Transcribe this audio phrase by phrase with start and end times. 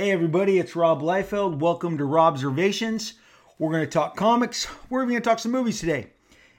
[0.00, 1.58] Hey everybody, it's Rob Liefeld.
[1.58, 3.12] Welcome to Rob's Observations.
[3.58, 4.66] We're going to talk comics.
[4.88, 6.06] We're going to talk some movies today.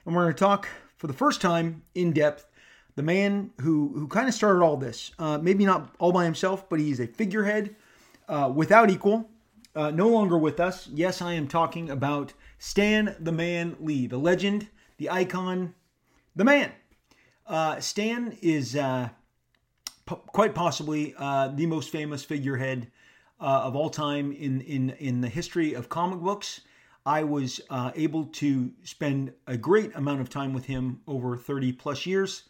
[0.06, 2.46] And we're going to talk for the first time in depth
[2.94, 5.10] the man who who kind of started all this.
[5.18, 7.74] Uh, maybe not all by himself, but he's a figurehead
[8.28, 9.28] uh, without equal.
[9.74, 10.86] Uh, no longer with us.
[10.94, 14.68] Yes, I am talking about Stan the Man Lee, the legend,
[14.98, 15.74] the icon,
[16.36, 16.70] the man.
[17.44, 19.08] Uh, Stan is uh,
[20.06, 22.86] p- quite possibly uh, the most famous figurehead
[23.42, 26.60] uh, of all time in, in, in the history of comic books.
[27.04, 31.72] I was uh, able to spend a great amount of time with him over 30
[31.72, 32.44] plus years,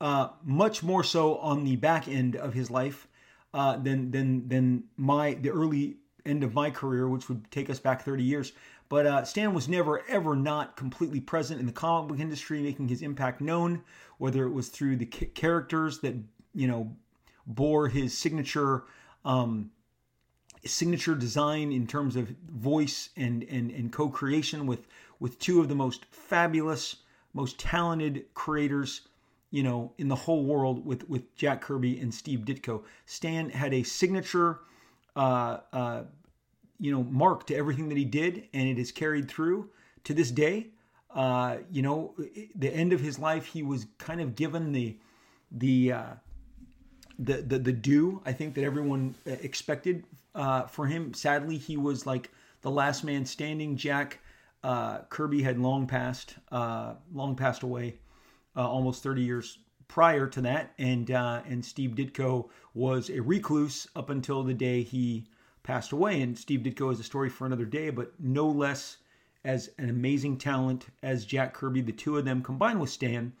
[0.00, 3.06] uh, much more so on the back end of his life
[3.52, 7.78] uh, than, than, than my, the early end of my career, which would take us
[7.78, 8.52] back 30 years.
[8.88, 12.88] But uh, Stan was never, ever not completely present in the comic book industry, making
[12.88, 13.82] his impact known,
[14.16, 16.14] whether it was through the characters that,
[16.54, 16.96] you know,
[17.46, 18.84] bore his signature
[19.26, 19.70] um,
[20.64, 24.86] signature design in terms of voice and and, and co-creation with
[25.20, 26.96] with two of the most fabulous
[27.34, 29.02] most talented creators
[29.50, 32.82] you know in the whole world with with jack kirby and steve ditko.
[33.06, 34.60] Stan had a signature
[35.16, 36.02] uh, uh,
[36.78, 39.68] you know mark to everything that he did and it is carried through
[40.04, 40.68] to this day.
[41.10, 42.14] Uh, you know
[42.54, 44.96] the end of his life he was kind of given the
[45.50, 46.14] the uh,
[47.18, 51.14] the, the the due I think that everyone uh, expected uh, for him.
[51.14, 52.30] Sadly, he was like
[52.62, 53.76] the last man standing.
[53.76, 54.20] Jack
[54.62, 57.98] uh, Kirby had long passed, uh, long passed away,
[58.56, 59.58] uh, almost 30 years
[59.88, 64.82] prior to that, and uh, and Steve Ditko was a recluse up until the day
[64.82, 65.26] he
[65.62, 66.22] passed away.
[66.22, 68.98] And Steve Ditko is a story for another day, but no less
[69.44, 71.82] as an amazing talent as Jack Kirby.
[71.82, 73.32] The two of them combined with Stan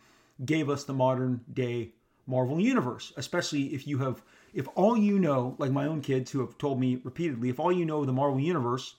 [0.44, 1.92] gave us the modern day
[2.26, 6.40] Marvel Universe, especially if you have if all you know, like my own kids who
[6.40, 8.96] have told me repeatedly, if all you know of the Marvel Universe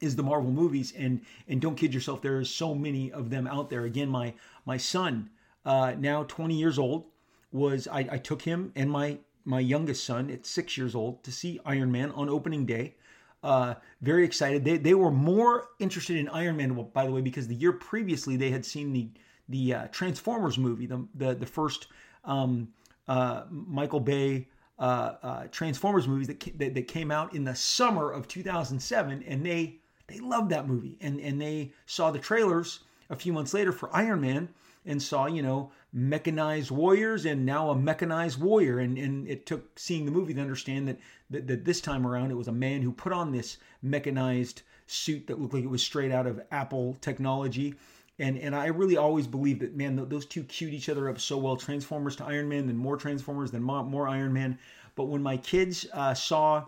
[0.00, 3.46] is the Marvel movies, and and don't kid yourself, there is so many of them
[3.46, 3.84] out there.
[3.84, 5.30] Again, my my son,
[5.64, 7.06] uh, now 20 years old,
[7.52, 11.32] was I, I took him and my my youngest son at six years old to
[11.32, 12.94] see Iron Man on opening day.
[13.42, 14.64] Uh, very excited.
[14.64, 18.36] They, they were more interested in Iron Man, by the way, because the year previously
[18.36, 19.08] they had seen the
[19.48, 21.86] the uh, Transformers movie, the the, the first
[22.24, 22.68] um,
[23.08, 24.46] uh, Michael Bay
[24.78, 29.44] uh, uh, Transformers movies that, that, that came out in the summer of 2007, and
[29.44, 32.80] they they loved that movie, and and they saw the trailers
[33.10, 34.48] a few months later for Iron Man,
[34.86, 39.78] and saw you know mechanized warriors and now a mechanized warrior, and and it took
[39.78, 40.98] seeing the movie to understand that
[41.30, 45.26] that, that this time around it was a man who put on this mechanized suit
[45.26, 47.74] that looked like it was straight out of Apple technology
[48.18, 51.36] and and I really always believe that man those two cued each other up so
[51.36, 54.58] well Transformers to Iron Man then more Transformers then more Iron Man.
[54.94, 56.64] But when my kids uh, saw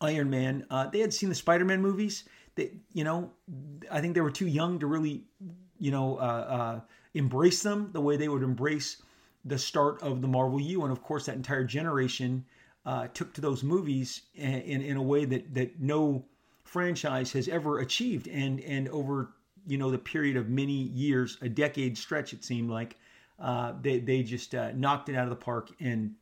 [0.00, 2.24] Iron Man uh, they had seen the Spider-Man movies.
[2.54, 3.30] They you know
[3.90, 5.24] I think they were too young to really
[5.78, 6.80] you know uh, uh
[7.14, 9.02] embrace them the way they would embrace
[9.44, 10.82] the start of the Marvel U.
[10.82, 12.44] And of course that entire generation
[12.86, 16.24] uh, took to those movies in, in, in a way that that no
[16.64, 18.28] franchise has ever achieved.
[18.28, 19.33] And and over
[19.66, 22.96] you know the period of many years, a decade stretch it seemed like,
[23.38, 26.14] uh, they they just uh, knocked it out of the park and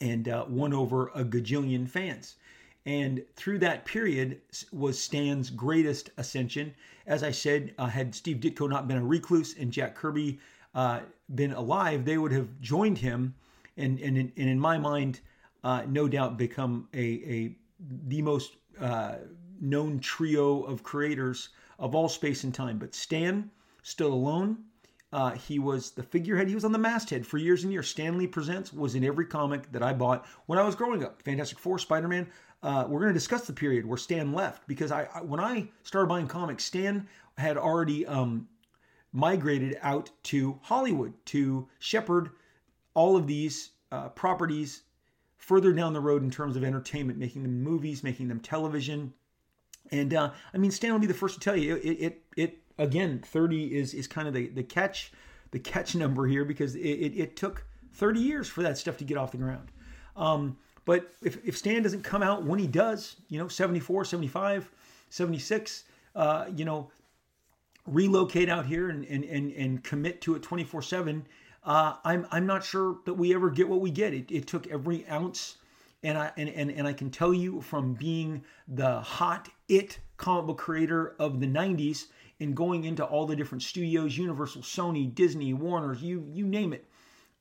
[0.00, 2.36] and uh, won over a gajillion fans.
[2.86, 4.40] And through that period
[4.72, 6.74] was Stan's greatest ascension.
[7.06, 10.38] As I said, uh, had Steve Ditko not been a recluse and Jack Kirby
[10.74, 11.00] uh,
[11.34, 13.34] been alive, they would have joined him,
[13.76, 15.20] and and in, and in my mind,
[15.64, 17.56] uh, no doubt become a a
[18.08, 18.56] the most
[19.60, 21.48] known trio of creators
[21.78, 22.78] of all space and time.
[22.78, 23.50] But Stan,
[23.82, 24.58] still alone,
[25.12, 26.48] uh, he was the figurehead.
[26.48, 27.88] He was on the masthead for years and years.
[27.88, 31.22] Stan Lee Presents was in every comic that I bought when I was growing up.
[31.22, 32.26] Fantastic Four, Spider Man.
[32.62, 35.68] Uh, we're going to discuss the period where Stan left because I, I, when I
[35.84, 37.08] started buying comics, Stan
[37.38, 38.48] had already um,
[39.12, 42.30] migrated out to Hollywood to shepherd
[42.94, 44.82] all of these uh, properties
[45.36, 49.14] further down the road in terms of entertainment, making them movies, making them television,
[49.90, 52.58] and uh, I mean, Stan will be the first to tell you it, it, it
[52.78, 55.12] again, 30 is, is kind of the, the catch,
[55.50, 57.64] the catch number here because it, it, it took
[57.94, 59.68] 30 years for that stuff to get off the ground.
[60.16, 64.70] Um, but if, if Stan doesn't come out when he does, you know, 74, 75,
[65.10, 66.90] 76, uh, you know,
[67.86, 71.26] relocate out here and, and, and, and commit to it 24 7,
[71.64, 74.14] uh, I'm, I'm not sure that we ever get what we get.
[74.14, 75.57] It, it took every ounce
[76.02, 80.46] and I and, and, and I can tell you from being the hot it comic
[80.46, 82.06] book creator of the 90s
[82.40, 86.84] and going into all the different studios, Universal, Sony, Disney, Warner's, you you name it,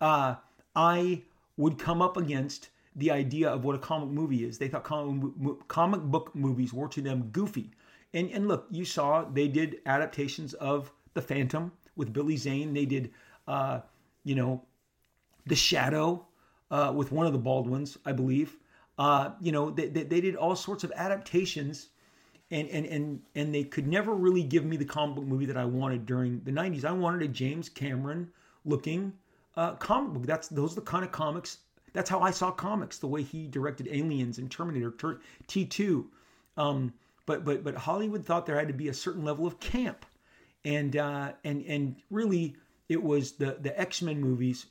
[0.01, 0.35] uh,
[0.75, 1.23] I
[1.57, 4.57] would come up against the idea of what a comic movie is.
[4.57, 7.71] They thought comic, comic book movies were to them goofy.
[8.13, 12.73] And, and look, you saw they did adaptations of The Phantom with Billy Zane.
[12.73, 13.11] They did,
[13.47, 13.81] uh,
[14.23, 14.63] you know,
[15.45, 16.26] The Shadow
[16.71, 18.57] uh, with one of the Baldwins, I believe.
[18.97, 21.89] Uh, you know, they, they, they, did all sorts of adaptations,
[22.49, 25.57] and, and and and they could never really give me the comic book movie that
[25.57, 26.83] I wanted during the '90s.
[26.83, 28.31] I wanted a James Cameron
[28.65, 29.13] looking
[29.55, 30.25] uh, comic book.
[30.25, 31.59] That's those are the kind of comics.
[31.93, 32.97] That's how I saw comics.
[32.97, 34.91] The way he directed Aliens and Terminator
[35.47, 36.05] T2.
[36.57, 36.93] Um,
[37.27, 40.05] but but but Hollywood thought there had to be a certain level of camp,
[40.65, 42.55] and uh, and and really
[42.89, 44.65] it was the the X Men movies.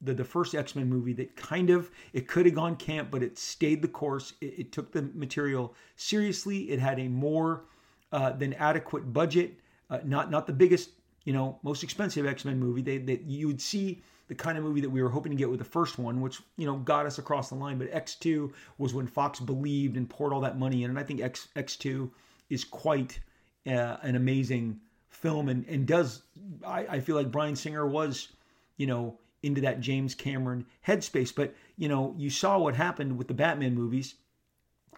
[0.00, 3.36] The, the first X-Men movie that kind of it could have gone camp but it
[3.36, 4.34] stayed the course.
[4.40, 6.70] It, it took the material seriously.
[6.70, 7.64] It had a more
[8.12, 9.58] uh, than adequate budget
[9.90, 10.90] uh, not not the biggest
[11.24, 12.82] you know most expensive X-Men movie.
[12.82, 15.48] They that you would see the kind of movie that we were hoping to get
[15.48, 17.78] with the first one, which you know got us across the line.
[17.78, 21.20] But X2 was when Fox believed and poured all that money in, and I think
[21.20, 22.10] X X2
[22.50, 23.18] is quite
[23.66, 26.22] uh, an amazing film, and and does
[26.66, 28.28] I, I feel like Bryan Singer was,
[28.76, 31.34] you know, into that James Cameron headspace.
[31.34, 34.14] But you know, you saw what happened with the Batman movies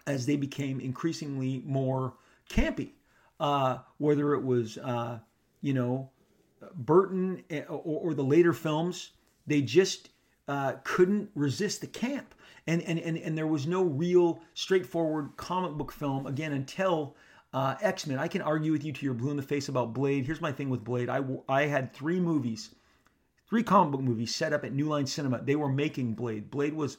[0.07, 2.13] as they became increasingly more
[2.49, 2.91] campy.
[3.39, 5.17] Uh, whether it was, uh,
[5.61, 6.09] you know,
[6.75, 9.11] Burton eh, or, or, the later films,
[9.47, 10.09] they just
[10.47, 12.35] uh, couldn't resist the camp.
[12.67, 17.15] And, and, and, and there was no real straightforward comic book film, again, until
[17.53, 18.19] uh, X Men.
[18.19, 20.25] I can argue with you to your blue in the face about Blade.
[20.25, 22.75] Here's my thing with Blade I, I had three movies,
[23.51, 25.41] three comic book movies set up at New Line Cinema.
[25.43, 26.49] They were making Blade.
[26.49, 26.95] Blade was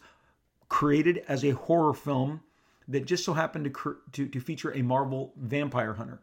[0.69, 2.43] created as a horror film
[2.89, 6.21] that just so happened to, to, to feature a Marvel vampire hunter.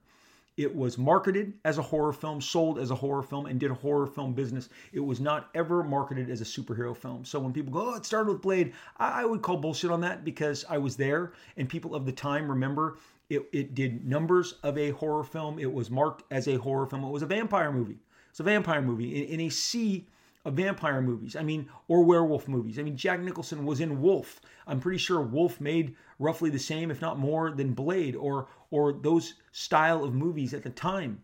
[0.55, 3.73] It was marketed as a horror film, sold as a horror film, and did a
[3.73, 4.69] horror film business.
[4.93, 7.25] It was not ever marketed as a superhero film.
[7.25, 10.01] So when people go, oh, it started with Blade, I, I would call bullshit on
[10.01, 12.99] that because I was there and people of the time remember
[13.31, 15.57] it, it did numbers of a horror film.
[15.57, 17.03] It was marked as a horror film.
[17.03, 17.97] It was a vampire movie.
[18.29, 20.07] It's a vampire movie in, in a sea
[20.45, 21.35] vampire movies.
[21.35, 22.79] I mean, or werewolf movies.
[22.79, 24.39] I mean, Jack Nicholson was in Wolf.
[24.67, 28.93] I'm pretty sure Wolf made roughly the same, if not more, than Blade or or
[28.93, 31.23] those style of movies at the time.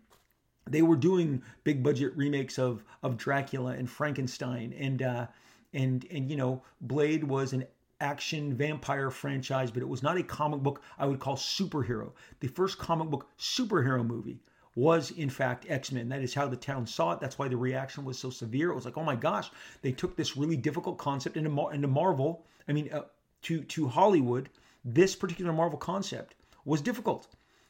[0.68, 5.26] They were doing big budget remakes of of Dracula and Frankenstein and uh,
[5.72, 7.64] and and you know, Blade was an
[8.00, 12.12] action vampire franchise, but it was not a comic book I would call superhero.
[12.40, 14.40] The first comic book superhero movie
[14.76, 16.08] was in fact X-Men.
[16.10, 17.20] That is how the town saw it.
[17.20, 18.70] That's why the reaction was so severe.
[18.70, 19.50] It was like, oh my gosh,
[19.82, 22.44] they took this really difficult concept into, Mar- into Marvel.
[22.68, 23.02] I mean, uh,
[23.42, 24.50] to to Hollywood,
[24.84, 26.34] this particular Marvel concept
[26.64, 27.26] was difficult.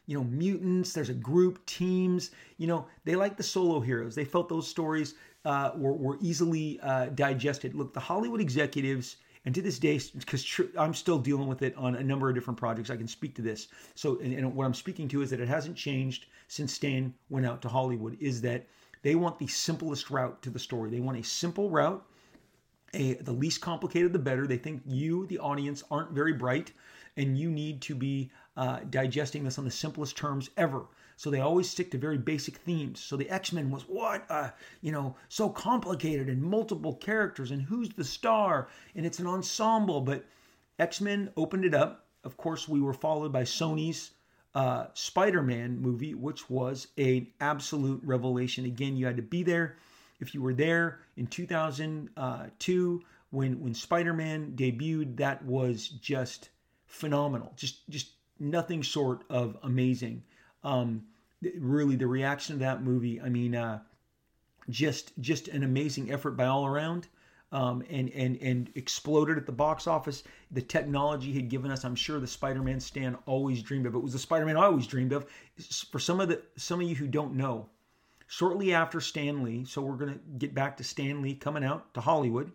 [0.07, 0.93] You know, mutants.
[0.93, 2.31] There's a group, teams.
[2.59, 4.15] You know, they like the solo heroes.
[4.15, 5.15] They felt those stories
[5.45, 7.75] uh, were were easily uh, digested.
[7.75, 9.17] Look, the Hollywood executives
[9.47, 12.35] and to this day, because tr- I'm still dealing with it on a number of
[12.35, 13.69] different projects, I can speak to this.
[13.95, 17.47] So, and, and what I'm speaking to is that it hasn't changed since Stan went
[17.47, 18.19] out to Hollywood.
[18.21, 18.67] Is that
[19.03, 20.91] they want the simplest route to the story.
[20.91, 22.05] They want a simple route.
[22.95, 24.47] A, the least complicated, the better.
[24.49, 26.73] They think you, the audience, aren't very bright,
[27.17, 30.87] and you need to be uh, digesting this on the simplest terms ever.
[31.17, 33.01] So they always stick to very basic themes.
[33.01, 34.51] So the X Men was what, uh,
[34.83, 40.03] you know, so complicated and multiple characters and who's the star and it's an ensemble.
[40.03, 40.27] But
[40.79, 42.07] X Men opened it up.
[42.23, 44.11] Of course, we were followed by Sony's
[44.55, 48.67] uh, Spider Man movie, which was an absolute revelation.
[48.67, 49.77] Again, you had to be there.
[50.21, 56.51] If you were there in 2002 when when Spider Man debuted, that was just
[56.87, 57.53] phenomenal.
[57.57, 60.23] Just just nothing short of amazing
[60.65, 61.05] um,
[61.59, 63.21] really the reaction of that movie.
[63.21, 63.81] I mean, uh,
[64.69, 67.09] just just an amazing effort by all around.
[67.53, 70.25] Um, and and and exploded at the box office.
[70.51, 73.95] The technology had given us, I'm sure, the Spider-Man Stan always dreamed of.
[73.95, 75.27] It was the Spider-Man I always dreamed of.
[75.91, 77.69] For some of the some of you who don't know,
[78.27, 82.01] shortly after Stan Lee, so we're gonna get back to Stan Lee coming out to
[82.01, 82.51] Hollywood.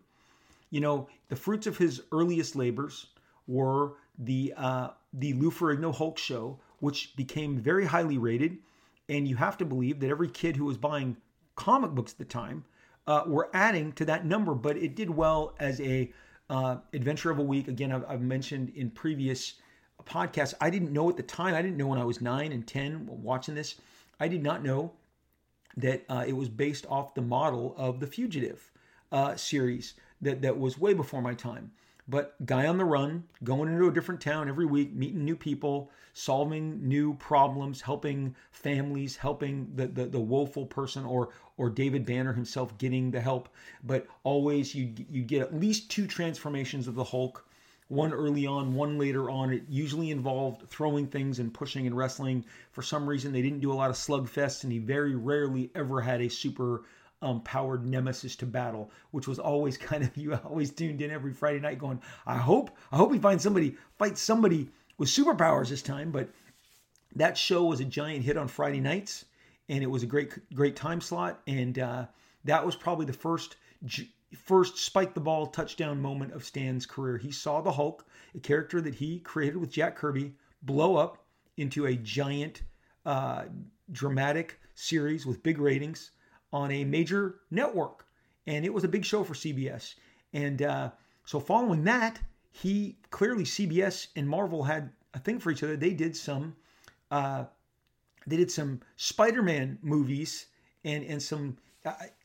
[0.72, 3.08] You know, the fruits of his earliest labors
[3.48, 8.58] were the uh, the Lou Ferrigno Hulk show, which became very highly rated.
[9.08, 11.16] And you have to believe that every kid who was buying
[11.56, 12.66] comic books at the time
[13.08, 14.54] uh, were adding to that number.
[14.54, 16.12] But it did well as a
[16.50, 17.68] uh, adventure of a week.
[17.68, 19.54] Again, I've, I've, mentioned in previous
[20.04, 20.54] podcasts.
[20.60, 21.56] I didn't know at the time.
[21.56, 23.76] I didn't know when I was nine and ten watching this.
[24.20, 24.92] I did not know
[25.78, 28.72] that uh, it was based off the model of the Fugitive
[29.12, 31.72] uh, series that that was way before my time.
[32.12, 35.90] But guy on the run, going into a different town every week, meeting new people,
[36.12, 42.34] solving new problems, helping families, helping the, the, the woeful person or or David Banner
[42.34, 43.48] himself getting the help.
[43.82, 47.46] But always you you get at least two transformations of the Hulk
[47.88, 49.54] one early on, one later on.
[49.54, 52.44] It usually involved throwing things and pushing and wrestling.
[52.74, 56.02] For some reason, they didn't do a lot of slugfests, and he very rarely ever
[56.02, 56.84] had a super
[57.22, 61.34] um, powered nemesis to battle, which was always kind of you always tuned in every
[61.34, 65.82] Friday night going, I hope, I hope we find somebody, fight somebody with superpowers this
[65.82, 66.12] time.
[66.12, 66.30] But
[67.16, 69.26] that show was a giant hit on Friday nights,
[69.70, 71.42] and it was a great, great time slot.
[71.48, 72.06] And uh,
[72.46, 73.56] that was probably the first
[74.38, 77.18] first spike the ball touchdown moment of Stan's career.
[77.18, 81.26] He saw the Hulk, a character that he created with Jack Kirby, blow up
[81.58, 82.62] into a giant,
[83.06, 83.44] uh,
[83.92, 86.12] dramatic series with big ratings
[86.54, 88.06] on a major network.
[88.48, 89.96] And it was a big show for CBS.
[90.34, 90.92] And uh,
[91.26, 92.20] so, following that,
[92.52, 95.76] he clearly, CBS and Marvel had a thing for each other.
[95.76, 96.56] They did some.
[97.10, 97.46] Uh,
[98.28, 100.46] they did some Spider-Man movies
[100.84, 101.58] and and some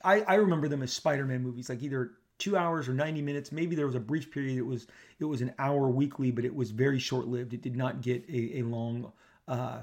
[0.05, 3.51] I, I remember them as Spider-Man movies, like either two hours or 90 minutes.
[3.51, 4.59] Maybe there was a brief period.
[4.59, 4.87] It was
[5.19, 7.55] it was an hour weekly, but it was very short-lived.
[7.55, 9.13] It did not get a, a long
[9.49, 9.83] uh,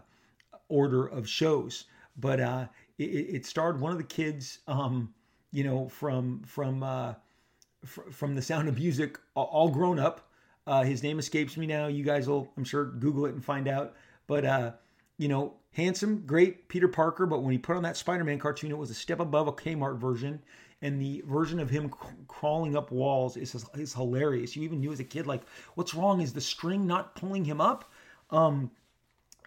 [0.70, 1.86] order of shows.
[2.18, 5.14] But uh, it, it, starred one of the kids, um,
[5.52, 7.14] you know, from from uh,
[7.86, 10.30] fr- from The Sound of Music, all grown up.
[10.66, 11.88] Uh, his name escapes me now.
[11.88, 13.96] You guys will, I'm sure, Google it and find out.
[14.28, 14.72] But uh,
[15.18, 18.78] you know, handsome, great Peter Parker, but when he put on that Spider-Man cartoon, it
[18.78, 20.42] was a step above a Kmart version,
[20.82, 21.92] and the version of him
[22.28, 24.56] crawling up walls is is hilarious.
[24.56, 25.42] You even knew as a kid, like,
[25.76, 26.22] what's wrong?
[26.22, 27.92] Is the string not pulling him up?
[28.30, 28.72] Um,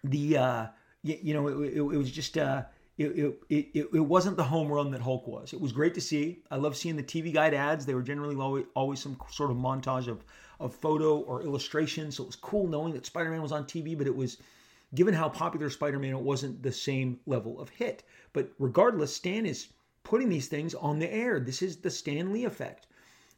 [0.05, 0.67] the uh,
[1.03, 2.65] you, you know, it, it, it, was just uh,
[2.99, 5.53] it, it, it, wasn't the home run that Hulk was.
[5.53, 6.39] It was great to see.
[6.51, 7.85] I love seeing the TV Guide ads.
[7.85, 10.25] They were generally always, always some sort of montage of
[10.61, 12.11] of photo or illustration.
[12.11, 14.39] So it was cool knowing that Spider-Man was on TV, but it was
[14.95, 18.03] given how popular Spider-Man, it wasn't the same level of hit.
[18.33, 19.69] But regardless, Stan is
[20.03, 21.41] putting these things on the air.
[21.41, 22.87] This is the Stan Lee effect.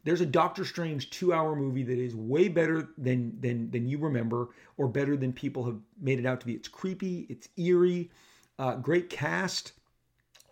[0.04, 4.50] There's a Doctor Strange two-hour movie that is way better than than than you remember,
[4.76, 6.54] or better than people have made it out to be.
[6.54, 8.10] It's creepy, it's eerie,
[8.58, 9.72] uh, great cast.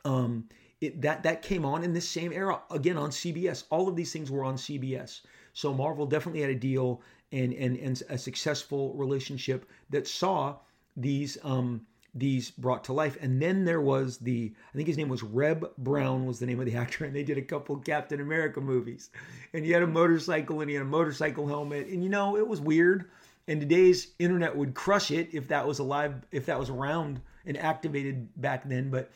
[0.05, 0.49] Um,
[0.81, 3.65] it, that that came on in this same era again on CBS.
[3.71, 5.23] All of these things were on CBS.
[5.53, 7.01] So Marvel definitely had a deal
[7.33, 10.57] and and and a successful relationship that saw
[10.97, 13.17] these um, these brought to life.
[13.21, 16.61] And then there was the I think his name was Reb Brown was the name
[16.61, 19.11] of the actor, and they did a couple Captain America movies.
[19.53, 22.47] And he had a motorcycle and he had a motorcycle helmet, and you know it
[22.47, 23.11] was weird.
[23.49, 27.57] And today's internet would crush it if that was alive, if that was around and
[27.57, 28.91] activated back then.
[28.91, 29.11] But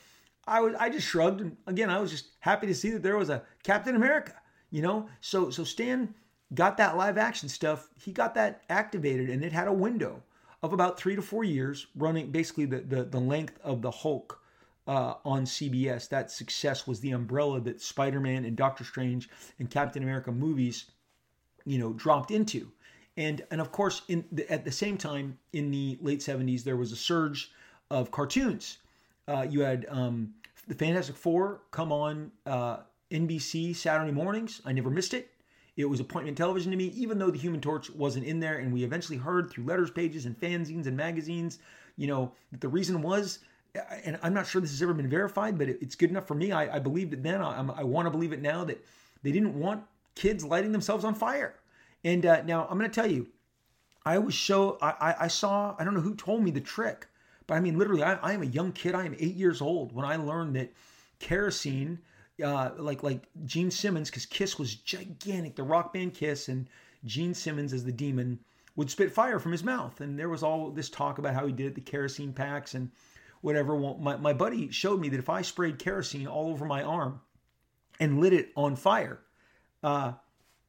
[0.47, 3.17] I was I just shrugged, and again I was just happy to see that there
[3.17, 4.35] was a Captain America.
[4.71, 6.15] You know, so so Stan
[6.55, 7.89] got that live action stuff.
[7.99, 10.23] He got that activated, and it had a window
[10.63, 14.41] of about three to four years, running basically the, the, the length of the Hulk
[14.87, 16.09] uh, on CBS.
[16.09, 20.91] That success was the umbrella that Spider Man and Doctor Strange and Captain America movies,
[21.65, 22.71] you know, dropped into.
[23.17, 26.77] And, and of course, in the, at the same time, in the late 70s, there
[26.77, 27.51] was a surge
[27.91, 28.79] of cartoons.
[29.29, 30.35] Uh, you had um,
[30.69, 32.79] the Fantastic Four come on uh,
[33.11, 34.61] NBC Saturday mornings.
[34.65, 35.31] I never missed it.
[35.77, 38.59] It was appointment television to me, even though the Human Torch wasn't in there.
[38.59, 41.59] And we eventually heard through letters pages and fanzines and magazines,
[41.97, 43.39] you know, that the reason was,
[44.05, 46.53] and I'm not sure this has ever been verified, but it's good enough for me.
[46.53, 47.41] I, I believed it then.
[47.41, 48.85] I, I want to believe it now that
[49.23, 51.55] they didn't want kids lighting themselves on fire.
[52.05, 53.29] And uh, now I'm going to tell you,
[54.05, 57.07] I was show I, I saw I don't know who told me the trick,
[57.51, 58.95] but I mean literally I, I am a young kid.
[58.95, 60.73] I am eight years old when I learned that
[61.19, 61.99] kerosene
[62.41, 66.69] uh, like like Gene Simmons, because Kiss was gigantic, the rock band Kiss, and
[67.05, 68.39] Gene Simmons as the demon
[68.77, 71.53] would spit fire from his mouth, and there was all this talk about how he
[71.53, 72.89] did it, the kerosene packs and
[73.41, 73.75] whatever.
[73.75, 77.21] Well, my my buddy showed me that if I sprayed kerosene all over my arm
[77.99, 79.19] and lit it on fire,
[79.83, 80.13] uh,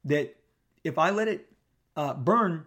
[0.04, 0.36] that
[0.82, 1.48] if I let it
[1.96, 2.66] uh, burn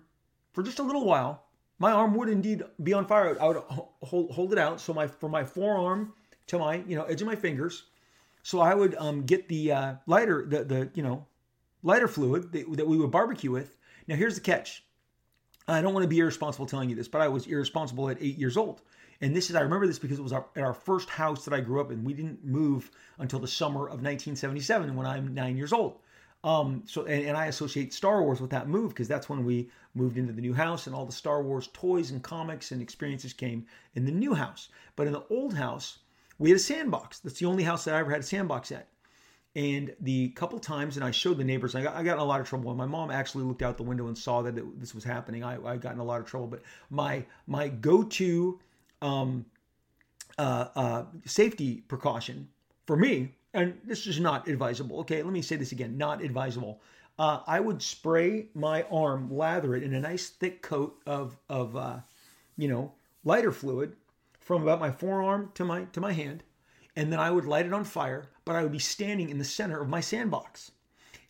[0.53, 1.44] for just a little while,
[1.79, 3.37] my arm would indeed be on fire.
[3.41, 6.13] I would hold, hold it out so my from my forearm
[6.47, 7.83] to my you know edge of my fingers
[8.45, 11.25] so I would um, get the uh, lighter, the the you know,
[11.81, 13.75] lighter fluid that, that we would barbecue with.
[14.07, 14.83] Now here's the catch.
[15.67, 18.37] I don't want to be irresponsible telling you this, but I was irresponsible at eight
[18.37, 18.83] years old.
[19.19, 21.55] And this is, I remember this because it was our, at our first house that
[21.55, 22.03] I grew up in.
[22.03, 25.97] We didn't move until the summer of 1977 when I'm nine years old.
[26.45, 29.67] Um, so, and, and I associate Star Wars with that move because that's when we
[29.95, 33.33] moved into the new house and all the Star Wars toys and comics and experiences
[33.33, 34.69] came in the new house.
[34.95, 35.97] But in the old house,
[36.37, 37.19] we had a sandbox.
[37.19, 38.87] That's the only house that I ever had a sandbox at.
[39.55, 42.25] And the couple times, and I showed the neighbors, I got, I got in a
[42.25, 42.69] lot of trouble.
[42.69, 45.43] And my mom actually looked out the window and saw that it, this was happening.
[45.43, 46.47] I, I got in a lot of trouble.
[46.47, 46.61] But
[46.91, 48.59] my my go to
[49.01, 49.45] um,
[50.37, 52.49] uh, uh, safety precaution
[52.85, 54.99] for me, and this is not advisable.
[54.99, 56.81] Okay, let me say this again: not advisable.
[57.17, 61.75] uh, I would spray my arm, lather it in a nice thick coat of of
[61.75, 61.99] uh,
[62.57, 62.93] you know
[63.23, 63.95] lighter fluid
[64.39, 66.43] from about my forearm to my to my hand,
[66.95, 68.27] and then I would light it on fire.
[68.43, 70.71] But I would be standing in the center of my sandbox.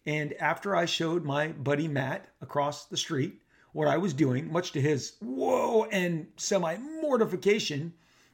[0.05, 3.41] And after I showed my buddy Matt across the street
[3.72, 7.94] what I was doing, much to his whoa and semi mortification,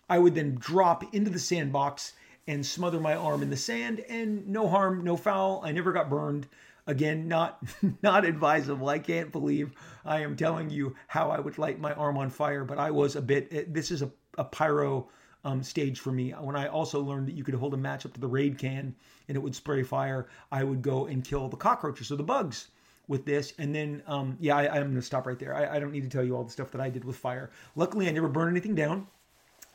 [0.10, 2.14] I would then drop into the sandbox
[2.48, 5.62] and smother my arm in the sand and no harm, no foul.
[5.64, 6.48] I never got burned.
[6.88, 7.64] Again, not
[8.02, 8.90] not advisable.
[8.90, 9.72] I can't believe
[10.04, 13.16] I am telling you how I would light my arm on fire, but I was
[13.16, 13.48] a bit.
[13.52, 15.08] Eh, this is a, a pyro
[15.44, 16.32] um, stage for me.
[16.32, 18.96] When I also learned that you could hold a match up to the raid can
[19.28, 22.68] and it would spray fire, I would go and kill the cockroaches or the bugs
[23.08, 23.54] with this.
[23.58, 25.56] And then, um, yeah, I, am going to stop right there.
[25.56, 27.50] I, I, don't need to tell you all the stuff that I did with fire.
[27.76, 29.08] Luckily, I never burned anything down.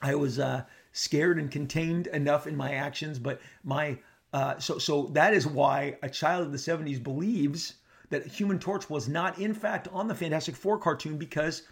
[0.01, 0.63] I was uh,
[0.97, 3.99] scared and contained enough in my actions, but my
[4.33, 7.75] uh, so so that is why a child of the 70s believes
[8.11, 11.63] that Human Torch was not in fact on the Fantastic Four cartoon because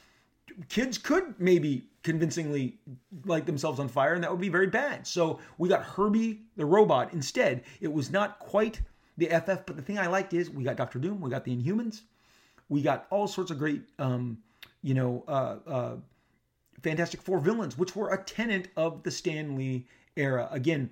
[0.69, 2.79] kids could maybe convincingly
[3.25, 5.07] light themselves on fire, and that would be very bad.
[5.07, 7.65] So we got Herbie the robot instead.
[7.81, 8.81] It was not quite
[9.17, 11.57] the FF, but the thing I liked is we got Doctor Doom, we got the
[11.57, 12.03] Inhumans,
[12.69, 14.39] we got all sorts of great, um,
[14.83, 15.97] you know, uh, uh,
[16.85, 19.87] Fantastic Four villains, which were a tenant of the Stan Lee
[20.17, 20.49] era.
[20.53, 20.91] Again,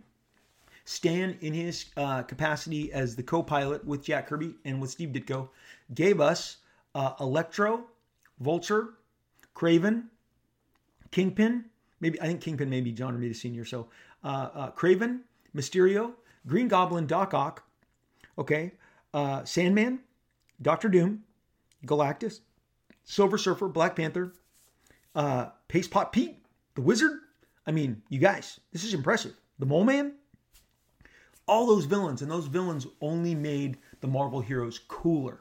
[0.84, 5.48] Stan, in his uh, capacity as the co-pilot with Jack Kirby and with Steve Ditko,
[5.94, 6.56] gave us
[6.94, 7.84] uh, Electro,
[8.40, 8.94] Vulture,
[9.54, 10.04] Kraven,
[11.10, 11.66] Kingpin,
[12.00, 13.64] maybe I think Kingpin may be John Romita Sr.
[13.64, 13.88] So
[14.24, 15.20] uh, uh, Kraven,
[15.54, 16.12] Mysterio,
[16.46, 17.62] Green Goblin, Doc Ock,
[18.38, 18.72] okay,
[19.12, 20.00] uh, Sandman,
[20.62, 21.22] Doctor Doom,
[21.86, 22.40] Galactus,
[23.04, 24.32] Silver Surfer, Black Panther,
[25.72, 26.36] Paste Pot Pete,
[26.74, 27.20] the Wizard.
[27.66, 29.32] I mean, you guys, this is impressive.
[29.58, 30.12] The Mole Man,
[31.48, 35.40] all those villains, and those villains only made the Marvel heroes cooler,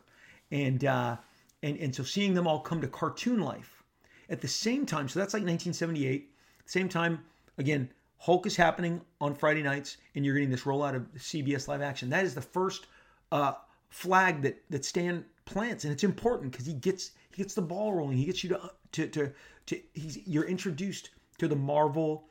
[0.49, 1.17] and uh,
[1.63, 3.83] and and so seeing them all come to cartoon life
[4.29, 6.31] at the same time, so that's like 1978.
[6.63, 7.19] Same time,
[7.57, 11.81] again, Hulk is happening on Friday nights, and you're getting this rollout of CBS live
[11.81, 12.09] action.
[12.09, 12.87] That is the first
[13.33, 13.55] uh,
[13.89, 17.93] flag that that Stan plants, and it's important because he gets he gets the ball
[17.93, 18.15] rolling.
[18.15, 19.33] He gets you to to to,
[19.71, 22.27] to you're introduced to the Marvel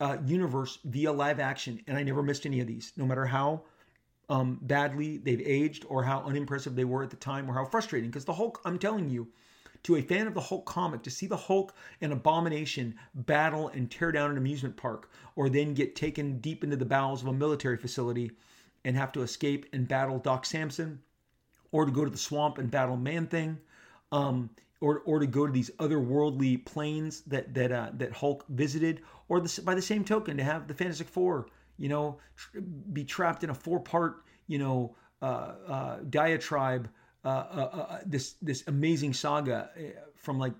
[0.00, 3.62] uh, universe via live action, and I never missed any of these, no matter how
[4.28, 8.10] um, badly they've aged or how unimpressive they were at the time or how frustrating.
[8.10, 9.28] Because the Hulk, I'm telling you,
[9.82, 13.90] to a fan of the Hulk comic to see the Hulk and Abomination battle and
[13.90, 17.32] tear down an amusement park, or then get taken deep into the bowels of a
[17.32, 18.30] military facility
[18.84, 21.00] and have to escape and battle Doc Samson,
[21.70, 23.58] or to go to the swamp and battle Man Thing,
[24.12, 24.50] um,
[24.84, 29.40] or, or to go to these otherworldly planes that that uh, that Hulk visited, or
[29.40, 31.46] the, by the same token to have the Fantastic Four,
[31.78, 32.60] you know, tr-
[32.92, 36.90] be trapped in a four part, you know, uh, uh, diatribe
[37.24, 39.70] uh, uh, uh, this this amazing saga
[40.16, 40.52] from like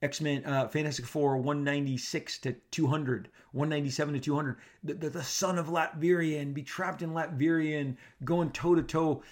[0.00, 4.56] X Men, Fantastic Four, 196 to 200, 197 to 200.
[4.84, 8.82] The, the, the son of Latveria and be trapped in Latveria and going toe to
[8.82, 9.22] toe.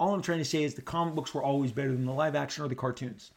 [0.00, 2.34] All I'm trying to say is the comic books were always better than the live
[2.34, 3.30] action or the cartoons.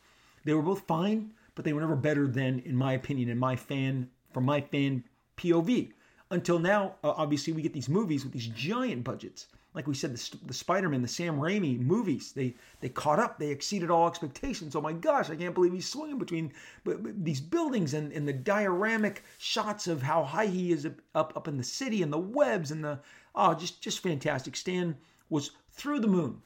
[0.46, 3.56] They were both fine, but they were never better than, in my opinion, in my
[3.56, 5.04] fan, from my fan
[5.38, 5.92] POV.
[6.32, 10.16] Until now, uh, obviously, we get these movies with these giant budgets like we said,
[10.16, 14.76] the, the Spider-Man, the Sam Raimi movies, they they caught up, they exceeded all expectations.
[14.76, 16.54] Oh my gosh, I can't believe he's swinging between
[16.86, 21.58] these buildings and, and the dioramic shots of how high he is up up in
[21.58, 23.00] the city and the webs and the
[23.36, 24.56] oh, just just fantastic.
[24.56, 24.96] Stan
[25.30, 26.42] was through the moon.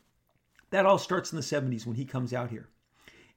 [0.69, 2.67] That all starts in the 70s when he comes out here.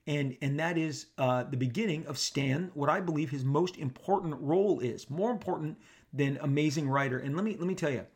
[0.06, 4.34] And, and that is uh, the beginning of Stan, what I believe his most important
[4.40, 5.78] role is, more important
[6.12, 7.18] than amazing writer.
[7.18, 8.06] And let me let me tell you,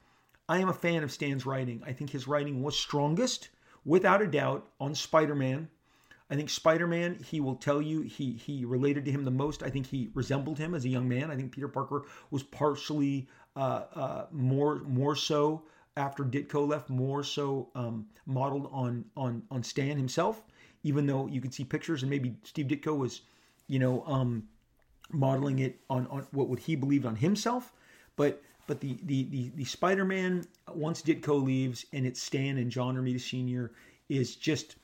[0.48, 1.82] I am a fan of Stan's writing.
[1.86, 3.50] I think his writing was strongest,
[3.84, 5.68] without a doubt, on Spider Man.
[6.30, 9.62] I think Spider Man, he will tell you he he related to him the most.
[9.62, 11.30] I think he resembled him as a young man.
[11.30, 15.62] I think Peter Parker was partially uh, uh, more more so
[15.96, 20.42] after Ditko left, more so um, modeled on on on Stan himself.
[20.82, 23.22] Even though you could see pictures, and maybe Steve Ditko was,
[23.68, 24.46] you know, um,
[25.10, 27.72] modeling it on on what would he believed on himself.
[28.16, 32.96] But but the the the, the Spider-Man once Ditko leaves and it's Stan and John
[32.96, 33.72] Romita Sr.
[34.08, 34.76] is just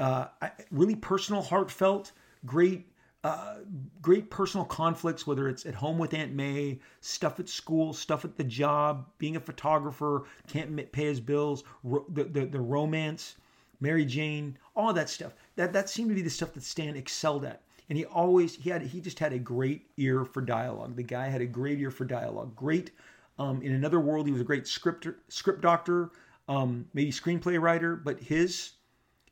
[0.00, 0.26] uh,
[0.70, 2.12] really personal, heartfelt,
[2.44, 2.86] great.
[3.24, 3.58] Uh,
[4.00, 8.36] great personal conflicts, whether it's at home with Aunt May, stuff at school, stuff at
[8.36, 13.36] the job, being a photographer, can't pay his bills, ro- the, the, the romance,
[13.80, 15.34] Mary Jane, all that stuff.
[15.54, 18.70] That that seemed to be the stuff that Stan excelled at and he always he
[18.70, 20.96] had he just had a great ear for dialogue.
[20.96, 22.56] The guy had a great ear for dialogue.
[22.56, 22.90] Great
[23.38, 26.10] um, in another world, he was a great script script doctor.
[26.48, 28.72] um, maybe screenplay writer, but his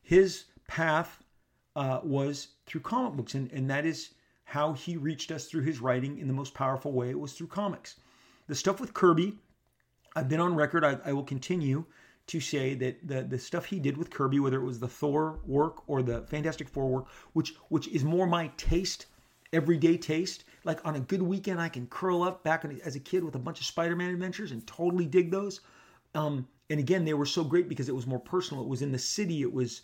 [0.02, 1.19] his path
[1.80, 4.10] uh, was through comic books, and, and that is
[4.44, 7.08] how he reached us through his writing in the most powerful way.
[7.08, 7.96] It was through comics.
[8.48, 9.38] The stuff with Kirby,
[10.14, 10.84] I've been on record.
[10.84, 11.86] I, I will continue
[12.26, 15.40] to say that the the stuff he did with Kirby, whether it was the Thor
[15.46, 19.06] work or the Fantastic Four work, which which is more my taste,
[19.54, 20.44] everyday taste.
[20.64, 23.38] Like on a good weekend, I can curl up back as a kid with a
[23.46, 25.62] bunch of Spider-Man adventures and totally dig those.
[26.14, 28.62] Um, and again, they were so great because it was more personal.
[28.62, 29.40] It was in the city.
[29.40, 29.80] It was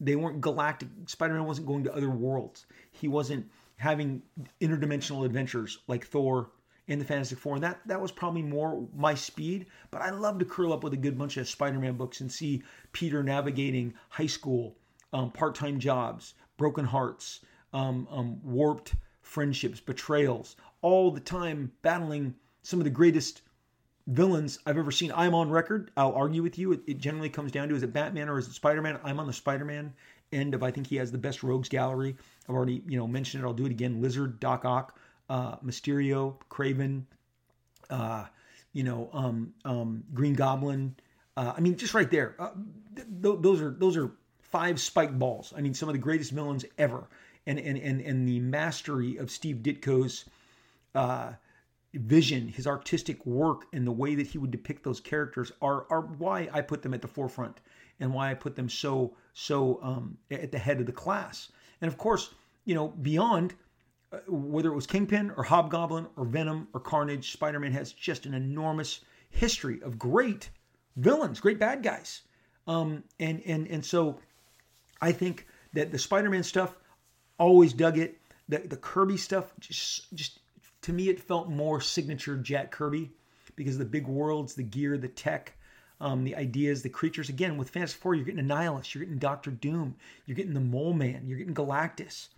[0.00, 0.88] they weren't galactic.
[1.06, 2.66] Spider-Man wasn't going to other worlds.
[2.90, 4.22] He wasn't having
[4.60, 6.50] interdimensional adventures like Thor
[6.86, 9.66] in the Fantastic Four, and that that was probably more my speed.
[9.90, 12.62] But I love to curl up with a good bunch of Spider-Man books and see
[12.92, 14.76] Peter navigating high school,
[15.12, 17.40] um, part-time jobs, broken hearts,
[17.72, 23.42] um, um, warped friendships, betrayals, all the time battling some of the greatest
[24.10, 25.12] villains I've ever seen.
[25.14, 25.90] I'm on record.
[25.96, 26.72] I'll argue with you.
[26.72, 28.98] It, it generally comes down to is it Batman or is it Spider-Man?
[29.04, 29.92] I'm on the Spider-Man
[30.32, 32.16] end of I think he has the best rogues gallery.
[32.48, 33.46] I've already you know mentioned it.
[33.46, 34.00] I'll do it again.
[34.00, 37.04] Lizard, Doc Ock, uh, Mysterio, Kraven,
[37.88, 38.26] uh,
[38.72, 40.96] you know, um, um, Green Goblin.
[41.36, 42.36] Uh, I mean, just right there.
[42.38, 42.50] Uh,
[42.94, 45.52] th- those are those are five spike balls.
[45.56, 47.08] I mean, some of the greatest villains ever,
[47.46, 50.24] and and and and the mastery of Steve Ditko's
[50.94, 51.32] uh,
[51.94, 56.02] vision, his artistic work, and the way that he would depict those characters are are
[56.02, 57.60] why I put them at the forefront
[57.98, 61.50] and why I put them so so um, at the head of the class.
[61.80, 63.54] And of course, you know, beyond
[64.12, 68.34] uh, whether it was Kingpin or Hobgoblin or Venom or Carnage, Spider-Man has just an
[68.34, 69.00] enormous
[69.30, 70.50] history of great
[70.96, 72.22] villains, great bad guys.
[72.66, 74.18] Um, and and and so
[75.00, 76.76] I think that the Spider-Man stuff
[77.38, 78.18] always dug it.
[78.48, 80.39] The the Kirby stuff just just
[80.82, 83.10] to me, it felt more signature Jack Kirby
[83.56, 85.52] because the big worlds, the gear, the tech,
[86.00, 87.28] um, the ideas, the creatures.
[87.28, 90.94] Again, with Fantastic Four, you're getting Annihilus, you're getting Doctor Doom, you're getting the Mole
[90.94, 92.28] Man, you're getting Galactus,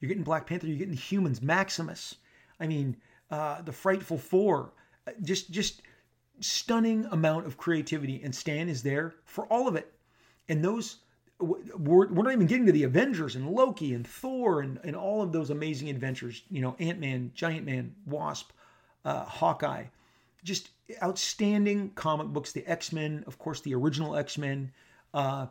[0.00, 2.16] you're getting Black Panther, you're getting the humans, Maximus.
[2.58, 2.96] I mean,
[3.30, 4.72] uh, the Frightful Four.
[5.06, 5.82] Uh, just, just
[6.40, 9.92] stunning amount of creativity, and Stan is there for all of it.
[10.48, 10.98] And those
[11.40, 15.22] we're, we're not even getting to the Avengers and Loki and Thor and, and all
[15.22, 16.42] of those amazing adventures.
[16.50, 18.50] You know, Ant Man, Giant Man, Wasp,
[19.04, 19.84] uh, Hawkeye.
[20.44, 20.70] Just
[21.02, 22.52] outstanding comic books.
[22.52, 24.72] The X Men, of course, the original X Men.
[25.12, 25.46] Uh,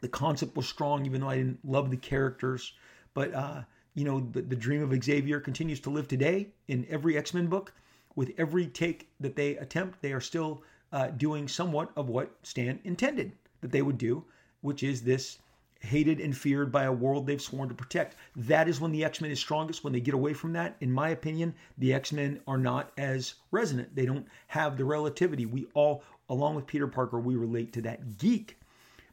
[0.00, 2.72] the concept was strong, even though I didn't love the characters.
[3.14, 3.62] But, uh,
[3.94, 7.46] you know, the, the dream of Xavier continues to live today in every X Men
[7.46, 7.72] book.
[8.14, 12.78] With every take that they attempt, they are still uh, doing somewhat of what Stan
[12.84, 14.24] intended that they would do
[14.62, 15.38] which is this
[15.82, 18.16] hated and feared by a world they've sworn to protect.
[18.36, 19.84] That is when the X Men is strongest.
[19.84, 23.34] When they get away from that, in my opinion, the X Men are not as
[23.50, 23.94] resonant.
[23.94, 25.44] They don't have the relativity.
[25.44, 28.58] We all, along with Peter Parker, we relate to that geek.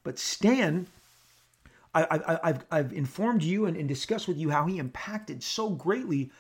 [0.04, 0.88] But Stan,
[1.94, 6.32] I, have I've informed you and, and, discussed with you how he impacted so greatly,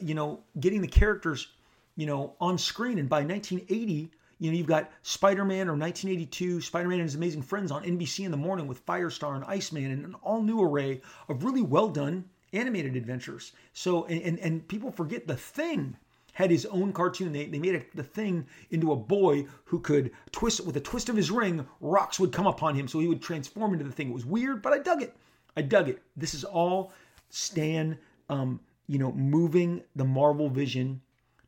[0.00, 1.48] you know, getting the characters,
[1.96, 2.98] you know, on screen.
[2.98, 7.14] And by 1980, you know, you've got Spider Man or 1982, Spider Man and His
[7.14, 10.62] Amazing Friends on NBC in the morning with Firestar and Iceman and an all new
[10.62, 13.52] array of really well done animated adventures.
[13.72, 15.96] So, and, and, and people forget the thing
[16.38, 17.32] had his own cartoon.
[17.32, 21.08] They, they made it, the thing into a boy who could twist with a twist
[21.08, 24.10] of his ring, rocks would come upon him, so he would transform into the thing.
[24.10, 25.16] It was weird, but I dug it.
[25.56, 26.00] I dug it.
[26.16, 26.92] This is all
[27.28, 27.98] Stan,
[28.28, 31.00] um, you know, moving the Marvel vision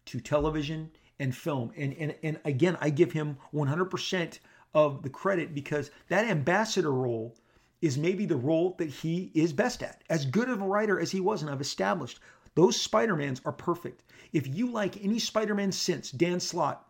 [0.07, 1.71] to television and film.
[1.77, 4.39] And, and, and again, I give him 100%
[4.75, 7.37] of the credit because that ambassador role
[7.83, 10.03] is maybe the role that he is best at.
[10.11, 12.21] As good of a writer as he was, and I've established,
[12.55, 14.03] those Spider-Mans are perfect.
[14.33, 16.87] If you like any Spider-Man since, Dan Slott,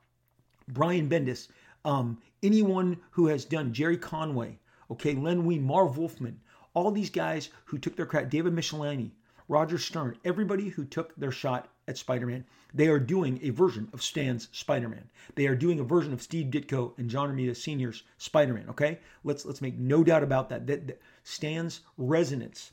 [0.69, 1.49] Brian Bendis,
[1.85, 4.59] um, anyone who has done Gerry Conway,
[4.91, 6.41] okay, Len Wein, Marv Wolfman,
[6.75, 9.13] all these guys who took their credit, David Michelinie,
[9.49, 12.45] Roger Stern, everybody who took their shot at Spider Man.
[12.73, 15.11] They are doing a version of Stan's Spider Man.
[15.35, 18.67] They are doing a version of Steve Ditko and John Romita Sr.'s Spider Man.
[18.71, 20.67] Okay, let's let's make no doubt about that.
[20.67, 22.73] That, that Stan's resonance.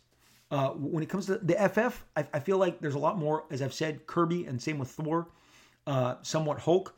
[0.50, 3.44] Uh, when it comes to the FF, I, I, feel like there's a lot more,
[3.52, 5.28] as I've said, Kirby and same with Thor,
[5.86, 6.96] uh, somewhat Hulk.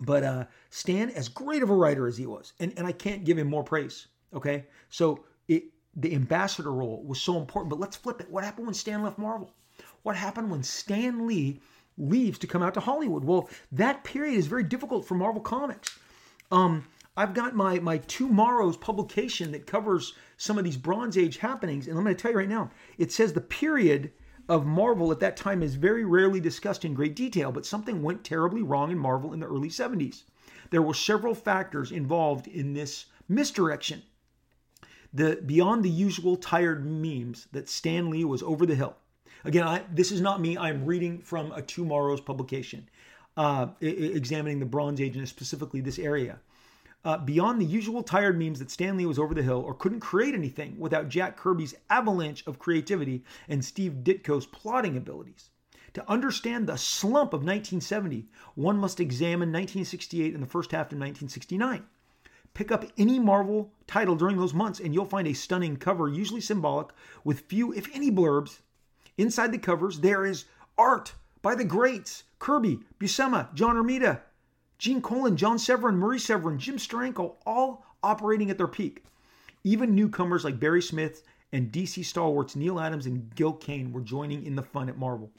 [0.00, 3.24] But uh, Stan, as great of a writer as he was, and, and I can't
[3.24, 4.06] give him more praise.
[4.32, 5.64] Okay, so it,
[5.96, 7.70] the ambassador role was so important.
[7.70, 8.30] But let's flip it.
[8.30, 9.50] What happened when Stan left Marvel?
[10.02, 11.60] What happened when Stan Lee
[11.98, 13.24] leaves to come out to Hollywood.
[13.24, 15.98] Well, that period is very difficult for Marvel Comics.
[16.50, 21.88] Um, I've got my my TwoMorrows publication that covers some of these Bronze Age happenings,
[21.88, 22.70] and I'm going to tell you right now.
[22.96, 24.12] It says the period
[24.48, 28.24] of Marvel at that time is very rarely discussed in great detail, but something went
[28.24, 30.22] terribly wrong in Marvel in the early 70s.
[30.70, 34.02] there were several factors involved in this misdirection.
[35.12, 38.96] The beyond the usual tired memes that Stan Lee was over the hill.
[39.44, 40.58] Again, I, this is not me.
[40.58, 42.88] I'm reading from a TwoMorrows publication
[43.36, 46.40] uh, examining the Bronze Age and specifically this area.
[47.04, 50.00] Uh, beyond the usual tired memes that Stan Lee was over the hill or couldn't
[50.00, 55.50] create anything without Jack Kirby's avalanche of creativity and Steve Ditko's plotting abilities.
[55.94, 60.98] To understand the slump of 1970, one must examine 1968 and the first half of
[60.98, 61.84] 1969.
[62.54, 66.40] Pick up any Marvel title during those months, and you'll find a stunning cover, usually
[66.40, 66.88] symbolic,
[67.22, 68.58] with few, if any, blurbs.
[69.18, 70.44] Inside the covers, there is
[70.78, 74.20] art by the greats Kirby, Buscema, John Romita,
[74.78, 79.04] Gene Colan, John Severin, Marie Severin, Jim Steranko, all operating at their peak.
[79.64, 84.46] Even newcomers like Barry Smith and DC stalwarts Neal Adams and Gil Kane were joining
[84.46, 85.32] in the fun at Marvel.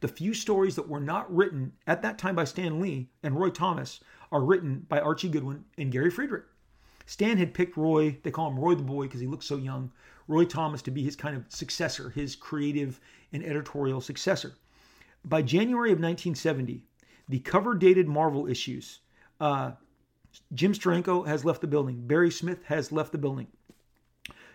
[0.00, 3.50] The few stories that were not written at that time by Stan Lee and Roy
[3.50, 6.44] Thomas are written by Archie Goodwin and Gary Friedrich.
[7.06, 9.90] Stan had picked Roy, they call him Roy the Boy because he looks so young,
[10.28, 13.00] Roy Thomas to be his kind of successor, his creative
[13.32, 14.54] and editorial successor.
[15.24, 16.82] By January of 1970,
[17.28, 19.00] the cover dated Marvel issues.
[19.40, 19.72] Uh,
[20.54, 22.06] Jim Steranko has left the building.
[22.06, 23.48] Barry Smith has left the building.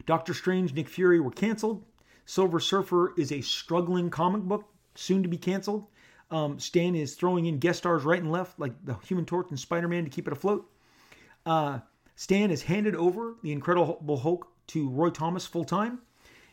[0.05, 1.83] Doctor Strange, Nick Fury were canceled.
[2.25, 5.87] Silver Surfer is a struggling comic book, soon to be canceled.
[6.29, 9.59] Um, Stan is throwing in guest stars right and left, like the Human Torch and
[9.59, 10.69] Spider Man, to keep it afloat.
[11.45, 11.79] Uh,
[12.15, 15.99] Stan has handed over the Incredible Hulk to Roy Thomas full time.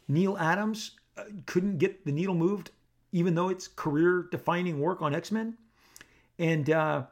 [0.08, 2.70] Neal Adams uh, couldn't get the needle moved,
[3.12, 5.56] even though it's career defining work on X Men.
[6.38, 7.04] And, uh,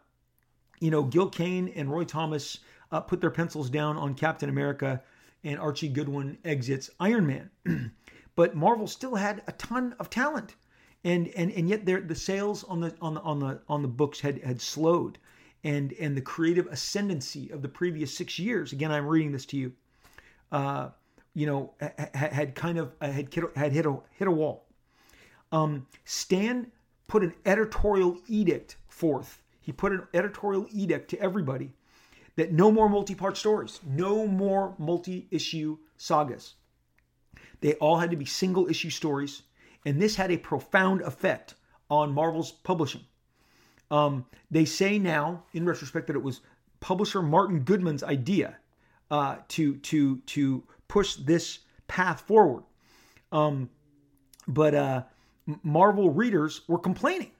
[0.80, 2.58] you know, Gil Kane and Roy Thomas
[2.90, 5.02] uh, put their pencils down on Captain America,
[5.44, 7.50] and Archie Goodwin exits Iron Man.
[8.36, 10.56] but Marvel still had a ton of talent.
[11.04, 14.18] And, and, and yet the sales on the on the on the on the books
[14.18, 15.18] had had slowed,
[15.62, 18.72] and and the creative ascendancy of the previous six years.
[18.72, 19.72] Again, I'm reading this to you.
[20.52, 20.90] Uh,
[21.34, 24.66] you know, had, had kind of uh, had had hit a hit a wall.
[25.52, 26.72] Um, Stan
[27.08, 29.42] put an editorial edict forth.
[29.60, 31.72] He put an editorial edict to everybody
[32.36, 36.54] that no more multi part stories, no more multi issue sagas.
[37.60, 39.42] They all had to be single issue stories,
[39.84, 41.54] and this had a profound effect
[41.90, 43.02] on Marvel's publishing.
[43.90, 46.40] Um, they say now, in retrospect, that it was
[46.80, 48.56] publisher Martin Goodman's idea
[49.10, 52.64] uh, to to to push this path forward.
[53.32, 53.70] Um,
[54.48, 55.02] but uh,
[55.62, 57.32] Marvel readers were complaining.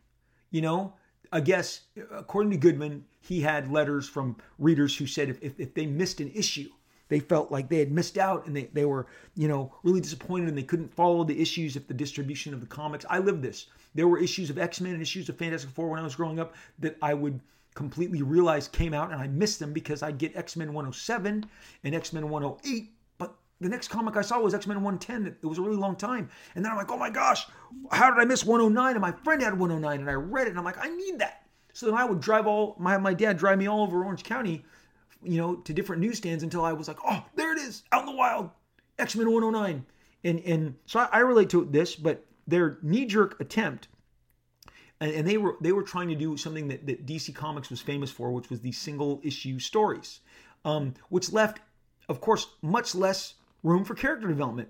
[0.51, 0.95] You know,
[1.33, 5.75] I guess, according to Goodman, he had letters from readers who said if, if, if,
[5.75, 6.69] they missed an issue,
[7.09, 10.49] they felt like they had missed out and they, they were, you know, really disappointed
[10.49, 13.05] and they couldn't follow the issues if the distribution of the comics.
[13.11, 13.67] I lived this.
[13.95, 16.39] There were issues of X Men and issues of Fantastic Four when I was growing
[16.39, 17.41] up that I would
[17.77, 21.45] completely realized came out and I missed them because I'd get X Men 107
[21.85, 25.37] and X Men 108 But the next comic I saw was X Men 110.
[25.41, 26.29] It was a really long time.
[26.57, 27.47] And then I'm like, oh my gosh,
[27.93, 28.93] how did I miss 109?
[28.93, 31.43] And my friend had 109 and I read it and I'm like, I need that.
[31.75, 34.65] So then I would drive all, my, my dad drive me all over Orange County,
[35.23, 38.07] you know, to different newsstands until I was like, oh, there it is, out in
[38.07, 38.49] the wild,
[38.99, 39.85] X Men 109.
[40.25, 43.89] And, and so I, I relate to this, but their knee jerk attempt
[45.01, 47.81] and, and, they were they were trying to do something that, that DC Comics was
[47.81, 50.21] famous for, which was these single issue stories,
[50.65, 51.61] um, which left,
[52.09, 54.69] of course, much less room for character development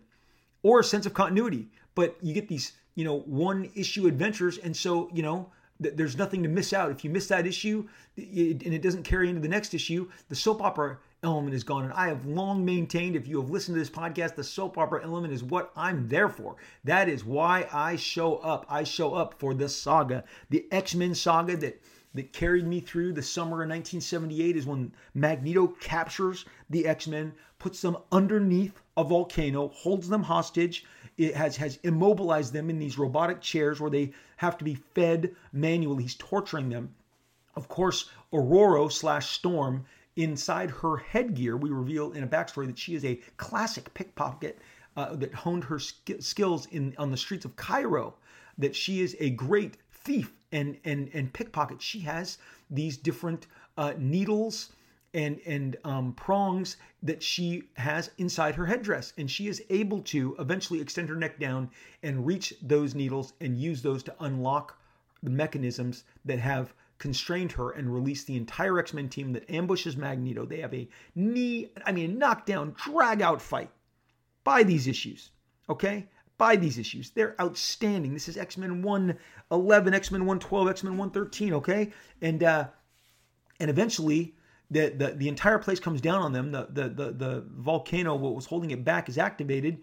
[0.63, 1.69] or a sense of continuity.
[1.95, 5.51] But you get these, you know, one issue adventures, and so you know
[5.83, 6.91] th- there's nothing to miss out.
[6.91, 10.37] If you miss that issue it, and it doesn't carry into the next issue, the
[10.37, 11.85] soap opera element is gone.
[11.85, 15.03] And I have long maintained, if you have listened to this podcast, the soap opera
[15.05, 16.57] element is what I'm there for.
[16.85, 18.67] That is why I show up.
[18.69, 21.81] I show up for the saga, the X Men saga that
[22.17, 27.83] that carried me through the summer of 1978 is when Magneto captures the X-Men, puts
[27.83, 30.87] them underneath a volcano, holds them hostage.
[31.19, 35.35] It has has immobilized them in these robotic chairs where they have to be fed
[35.53, 36.05] manually.
[36.05, 36.95] He's torturing them.
[37.55, 39.85] Of course, Ororo slash Storm
[40.17, 44.59] inside her headgear, we reveal in a backstory that she is a classic pickpocket
[44.97, 48.15] uh, that honed her sk- skills in on the streets of Cairo.
[48.59, 51.83] That she is a great thief and and and pickpocket.
[51.83, 52.39] She has
[52.71, 54.73] these different uh, needles
[55.13, 60.35] and and um, prongs that she has inside her headdress, and she is able to
[60.39, 61.71] eventually extend her neck down
[62.03, 64.79] and reach those needles and use those to unlock
[65.23, 70.47] the mechanisms that have constrained her and released the entire X-Men team that ambushes Magneto.
[70.47, 73.71] They have a knee, I mean, knockdown, drag out fight
[74.45, 75.31] by these issues.
[75.69, 76.07] Okay?
[76.39, 77.11] Buy these issues.
[77.11, 78.13] They're outstanding.
[78.13, 81.93] This is X Men 111, X Men 112, X Men 113, okay?
[82.21, 82.69] And uh,
[83.59, 84.35] and eventually
[84.71, 86.53] the, the the entire place comes down on them.
[86.53, 89.79] The the the, the volcano, what was holding it back, is activated.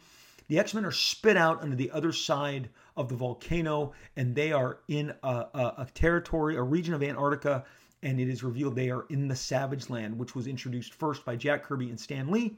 [0.53, 4.51] The X Men are spit out onto the other side of the volcano, and they
[4.51, 7.65] are in a, a, a territory, a region of Antarctica,
[8.03, 11.35] and it is revealed they are in the Savage Land, which was introduced first by
[11.35, 12.55] Jack Kirby and Stan Lee,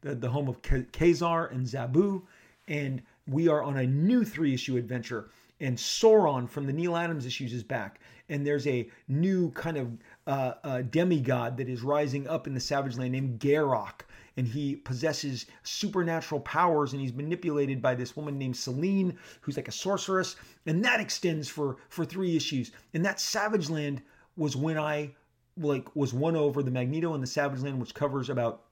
[0.00, 2.22] the, the home of Ka-Zar and Zabu,
[2.66, 5.28] and we are on a new three issue adventure
[5.60, 9.88] and Sauron from the Neal Adams issues is back, and there's a new kind of
[10.28, 14.02] uh, uh, demigod that is rising up in the Savage Land named Garokk,
[14.36, 19.68] and he possesses supernatural powers, and he's manipulated by this woman named Selene, who's like
[19.68, 20.36] a sorceress,
[20.66, 22.72] and that extends for for three issues.
[22.92, 24.02] And that Savage Land
[24.36, 25.14] was when I
[25.56, 28.64] like was won over the Magneto and the Savage Land, which covers about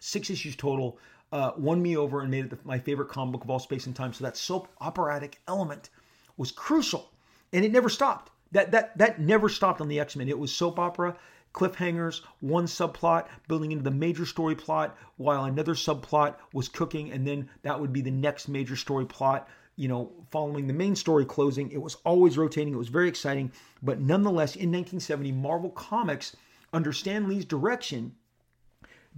[0.00, 0.98] six issues total.
[1.30, 3.86] Uh, won me over and made it the, my favorite comic book of all space
[3.86, 4.14] and time.
[4.14, 5.90] So that soap operatic element
[6.38, 7.10] was crucial,
[7.52, 8.30] and it never stopped.
[8.52, 10.28] That that that never stopped on the X Men.
[10.28, 11.16] It was soap opera,
[11.52, 17.26] cliffhangers, one subplot building into the major story plot, while another subplot was cooking, and
[17.26, 19.48] then that would be the next major story plot.
[19.74, 21.70] You know, following the main story closing.
[21.70, 22.72] It was always rotating.
[22.72, 26.34] It was very exciting, but nonetheless, in 1970, Marvel Comics,
[26.72, 28.14] under Stan Lee's direction,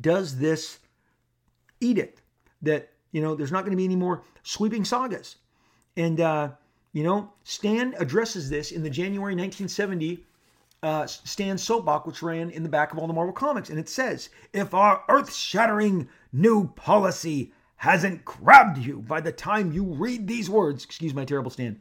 [0.00, 0.78] does this
[1.80, 2.22] edict
[2.62, 5.36] that you know there's not going to be any more sweeping sagas,
[5.96, 6.20] and.
[6.20, 6.50] uh
[6.92, 10.24] you know, Stan addresses this in the January 1970
[10.82, 13.70] uh, Stan soapbox, which ran in the back of all the Marvel comics.
[13.70, 19.72] And it says, if our earth shattering new policy hasn't grabbed you by the time
[19.72, 21.80] you read these words, excuse my terrible Stan,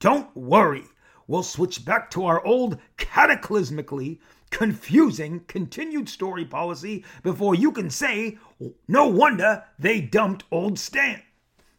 [0.00, 0.84] don't worry.
[1.26, 4.18] We'll switch back to our old cataclysmically
[4.50, 8.38] confusing continued story policy before you can say,
[8.86, 11.22] no wonder they dumped old Stan.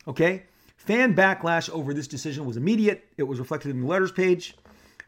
[0.08, 0.44] Okay?
[0.86, 3.08] Fan backlash over this decision was immediate.
[3.18, 4.56] It was reflected in the letters page.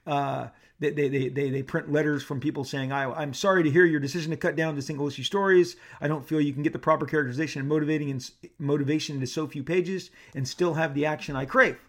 [0.07, 0.47] Uh,
[0.79, 3.99] they, they, they, they, print letters from people saying, I, I'm sorry to hear your
[3.99, 5.75] decision to cut down to single issue stories.
[6.01, 9.47] I don't feel you can get the proper characterization and motivating and motivation into so
[9.47, 11.79] few pages and still have the action I crave.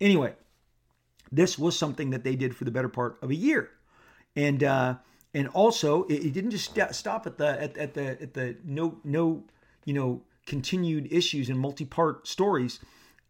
[0.00, 0.34] Anyway,
[1.32, 3.70] this was something that they did for the better part of a year.
[4.36, 4.96] And, uh,
[5.32, 8.98] and also it, it didn't just stop at the, at, at the, at the no,
[9.04, 9.44] no,
[9.84, 12.80] you know, continued issues and multi-part stories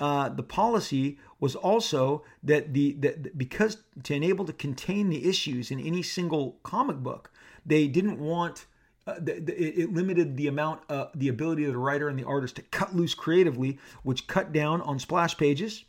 [0.00, 5.70] uh, the policy was also that the that because to enable to contain the issues
[5.70, 7.30] in any single comic book,
[7.64, 8.66] they didn't want.
[9.06, 12.24] Uh, the, the, it limited the amount, uh, the ability of the writer and the
[12.24, 15.84] artist to cut loose creatively, which cut down on splash pages,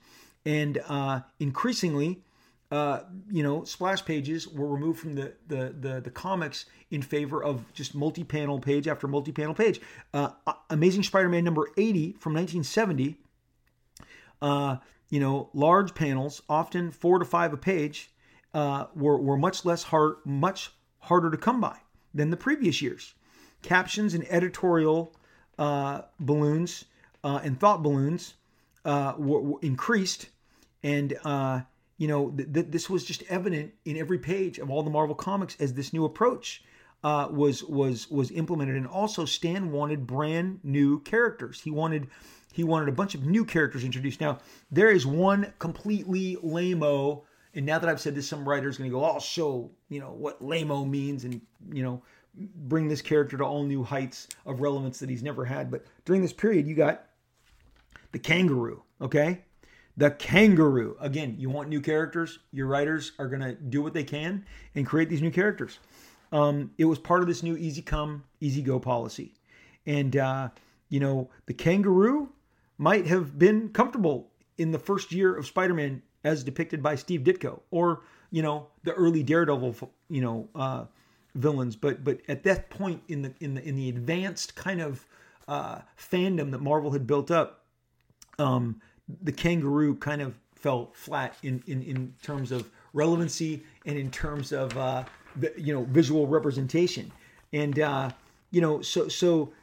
[0.46, 2.22] and uh, increasingly,
[2.72, 3.00] uh,
[3.32, 7.64] you know, splash pages were removed from the, the the the comics in favor of
[7.74, 9.80] just multi-panel page after multi-panel page.
[10.14, 10.32] Uh,
[10.70, 13.18] Amazing Spider-Man number eighty from 1970
[14.42, 14.78] uh,
[15.10, 18.10] you know, large panels, often four to five a page,
[18.54, 21.78] uh, were, were much less hard, much harder to come by
[22.14, 23.14] than the previous years.
[23.62, 25.14] Captions and editorial
[25.58, 26.86] uh, balloons
[27.24, 28.36] uh, and thought balloons
[28.86, 30.30] uh, were, were, increased,
[30.84, 31.62] and uh,
[31.98, 35.16] you know th- th- this was just evident in every page of all the Marvel
[35.16, 36.64] comics as this new approach
[37.04, 38.76] uh, was was was implemented.
[38.76, 41.62] And also, Stan wanted brand new characters.
[41.62, 42.08] He wanted
[42.56, 44.22] he wanted a bunch of new characters introduced.
[44.22, 44.40] Now,
[44.72, 48.92] there is one completely lameo, and now that I've said this, some writer's are going
[48.92, 51.42] to go, I'll show, you know, what lameo means and,
[51.74, 52.02] you know,
[52.34, 55.70] bring this character to all new heights of relevance that he's never had.
[55.70, 57.08] But during this period, you got
[58.14, 59.42] the kangaroo, okay?
[59.98, 60.96] The kangaroo.
[61.02, 64.86] Again, you want new characters, your writers are going to do what they can and
[64.86, 65.80] create these new characters.
[66.32, 69.34] Um, it was part of this new easy come, easy go policy.
[69.86, 70.50] And, uh,
[70.88, 72.30] you know, the kangaroo
[72.78, 77.62] might have been comfortable in the first year of Spider-Man as depicted by Steve Ditko
[77.72, 80.86] or you know the early Daredevil you know uh,
[81.36, 81.76] villains.
[81.76, 85.06] But but at that point in the in the in the advanced kind of
[85.48, 87.66] uh, fandom that Marvel had built up
[88.40, 88.82] um,
[89.22, 94.52] the kangaroo kind of fell flat in in in terms of relevancy and in terms
[94.52, 95.04] of uh,
[95.58, 97.12] you know visual representation.
[97.54, 98.10] And uh,
[98.52, 99.54] you know so so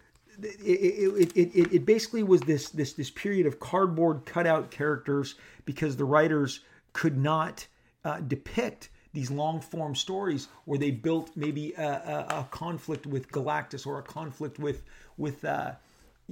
[0.40, 5.96] it, it, it, it basically was this this this period of cardboard cutout characters because
[5.96, 6.60] the writers
[6.92, 7.66] could not
[8.04, 13.30] uh, depict these long form stories where they built maybe a, a, a, conflict with
[13.30, 14.82] Galactus or a conflict with
[15.18, 15.72] with uh,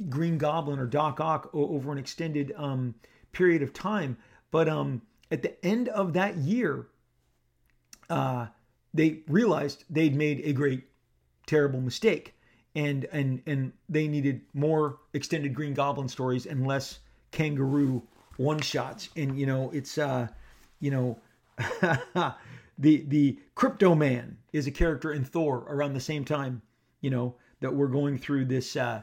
[0.09, 2.95] Green Goblin or Doc Ock over an extended um,
[3.33, 4.17] period of time.
[4.51, 6.87] But um, at the end of that year,
[8.09, 8.47] uh,
[8.95, 10.85] they realized they'd made a great,
[11.47, 12.35] terrible mistake
[12.75, 17.01] and and and they needed more extended Green Goblin stories and less
[17.31, 18.03] kangaroo
[18.37, 19.11] one shots.
[19.17, 20.29] And you know, it's uh,
[20.81, 21.19] you know,
[22.79, 26.63] the the Crypto Man is a character in Thor around the same time,
[27.01, 29.03] you know, that we're going through this uh,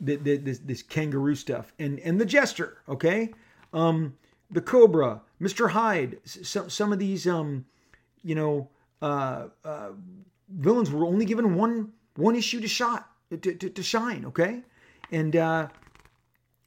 [0.00, 3.30] this this kangaroo stuff, and and the Jester, okay,
[3.72, 4.16] um,
[4.50, 7.66] the Cobra, Mister Hyde, some some of these um,
[8.22, 8.68] you know,
[9.02, 9.90] uh, uh,
[10.48, 14.62] villains were only given one one issue to shot to, to, to shine, okay,
[15.10, 15.68] and uh,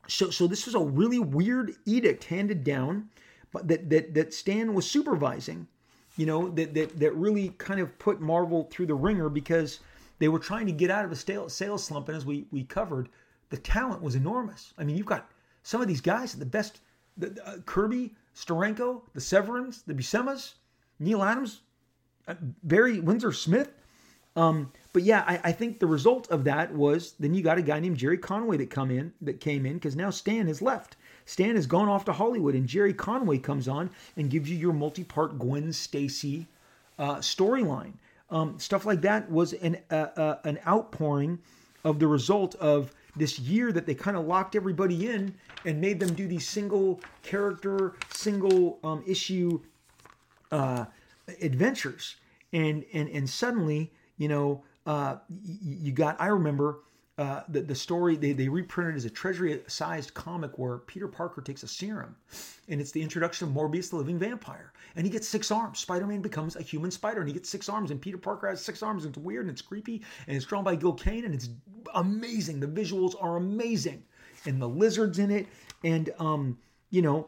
[0.07, 3.09] so so this was a really weird edict handed down,
[3.51, 5.67] but that that that Stan was supervising,
[6.17, 9.79] you know, that that that really kind of put Marvel through the ringer because
[10.19, 12.63] they were trying to get out of a stale sales slump, and as we we
[12.63, 13.09] covered,
[13.49, 14.73] the talent was enormous.
[14.77, 15.29] I mean, you've got
[15.63, 16.81] some of these guys, the best,
[17.17, 20.55] the, uh, Kirby, Steranko, the Severins, the Buscema's,
[20.99, 21.61] Neal Adams,
[22.27, 23.71] uh, Barry Windsor Smith.
[24.35, 27.63] Um, but yeah, I, I, think the result of that was then you got a
[27.63, 30.95] guy named Gerry Conway that come in that came in because now Stan has left.
[31.25, 34.71] Stan has gone off to Hollywood, and Gerry Conway comes on and gives you your
[34.73, 36.47] multi-part Gwen Stacy
[36.99, 37.93] uh, storyline.
[38.29, 41.39] Um, stuff like that was an uh, uh, an outpouring
[41.83, 45.33] of the result of this year that they kind of locked everybody in
[45.65, 49.59] and made them do these single character, single um, issue
[50.51, 50.85] uh,
[51.41, 52.15] adventures,
[52.51, 55.17] and and and suddenly you know uh,
[55.61, 56.19] you got.
[56.19, 56.79] I remember
[57.17, 61.41] uh, the, the story they, they reprinted as a treasury sized comic where Peter Parker
[61.41, 62.15] takes a serum
[62.67, 65.77] and it's the introduction of Morbius the living vampire and he gets six arms.
[65.77, 68.81] Spider-Man becomes a human spider and he gets six arms and Peter Parker has six
[68.81, 71.49] arms and it's weird and it's creepy and it's drawn by Gil Kane and it's
[71.93, 72.59] amazing.
[72.59, 74.03] The visuals are amazing
[74.47, 75.47] and the lizards in it
[75.83, 76.57] and um
[76.89, 77.27] you know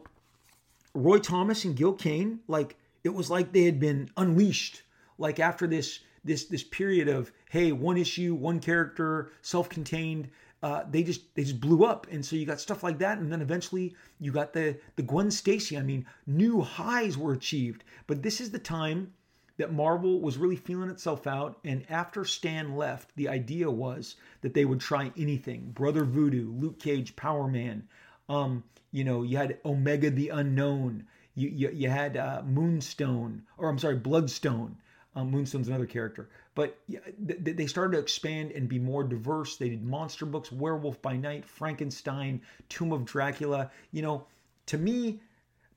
[0.96, 4.82] Roy Thomas and Gil Kane like it was like they had been unleashed
[5.20, 10.30] like after this this this period of hey one issue one character self-contained
[10.66, 12.08] uh, they just they just blew up.
[12.10, 13.20] And so you got stuff like that.
[13.20, 15.78] And then eventually you got the the gwen stacy.
[15.78, 17.84] I mean new highs were achieved.
[18.08, 19.14] But this is the time
[19.58, 21.60] that marvel was really feeling itself out.
[21.64, 25.70] And after stan left the idea was that they would try anything.
[25.72, 27.88] Brother voodoo luke cage power man.
[28.28, 31.06] Um, you know you had omega the unknown.
[31.36, 33.44] You, you, you had uh, moonstone.
[33.60, 34.78] Or i'm sorry bloodstone
[35.16, 39.56] um, Moonstone's another character, but yeah, th- they started to expand and be more diverse.
[39.58, 43.72] They did monster books, Werewolf by Night, Frankenstein, Tomb of Dracula.
[43.92, 44.28] You know,
[44.68, 45.22] to me,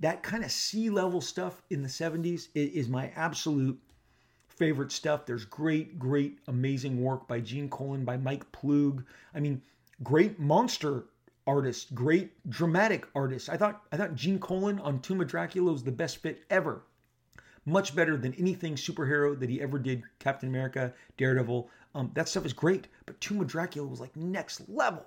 [0.01, 3.79] that kind of sea level stuff in the 70s is, is my absolute
[4.49, 5.25] favorite stuff.
[5.25, 9.05] There's great, great, amazing work by Gene Colan, by Mike Ploog.
[9.35, 9.63] I mean,
[10.03, 11.05] great monster
[11.47, 13.49] artist, great dramatic artist.
[13.49, 16.83] I thought I thought Gene Colan on Tomb of Dracula was the best fit ever
[17.69, 20.03] much better than anything superhero that he ever did.
[20.19, 22.89] Captain America, Daredevil, um, that stuff is great.
[23.07, 25.05] But Tomb of Dracula was like next level.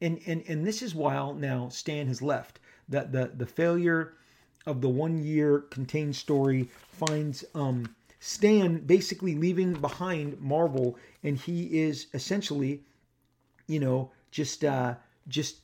[0.00, 2.58] And and and this is while now Stan has left.
[2.88, 4.14] That the the failure
[4.66, 11.80] of the one year contained story finds um, Stan basically leaving behind Marvel, and he
[11.80, 12.82] is essentially,
[13.66, 14.94] you know, just uh,
[15.28, 15.56] just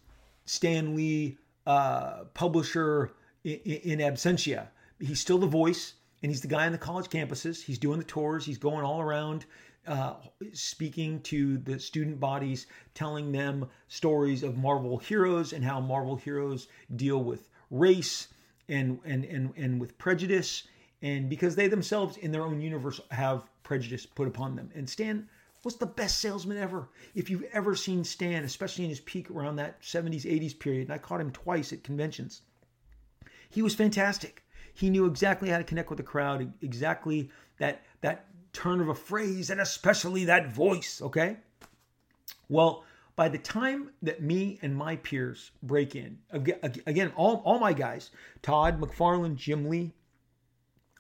[0.45, 1.37] Stan Lee,
[1.67, 3.13] uh, publisher
[3.45, 4.69] in, in absentia.
[5.01, 7.63] He's still the voice and he's the guy on the college campuses.
[7.63, 8.45] He's doing the tours.
[8.45, 9.47] He's going all around,
[9.87, 10.15] uh,
[10.53, 16.69] speaking to the student bodies, telling them stories of Marvel heroes and how Marvel heroes
[16.97, 18.29] deal with race
[18.69, 20.67] and and and and with prejudice,
[21.03, 24.71] and because they themselves in their own universe have prejudice put upon them.
[24.75, 25.29] And Stan
[25.65, 26.89] was the best salesman ever.
[27.15, 30.93] If you've ever seen Stan, especially in his peak around that 70s, 80s period, and
[30.93, 32.43] I caught him twice at conventions,
[33.51, 34.45] he was fantastic
[34.79, 38.95] he knew exactly how to connect with the crowd, exactly that that turn of a
[38.95, 41.03] phrase, and especially that voice.
[41.03, 41.37] Okay.
[42.49, 42.85] Well,
[43.17, 48.11] by the time that me and my peers break in, again, all, all my guys,
[48.41, 49.93] Todd McFarlane, Jim Lee,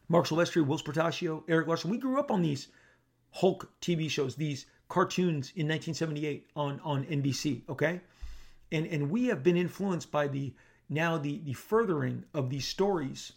[0.08, 2.68] Marc Silvestri, Whilce Portacio, Erik Larsen, we grew up on these
[3.30, 8.00] Hulk TV shows, these cartoons in 1978 on, on NBC, okay?
[8.72, 10.52] And, and we have been influenced by the
[10.88, 13.32] now the, the furthering of these stories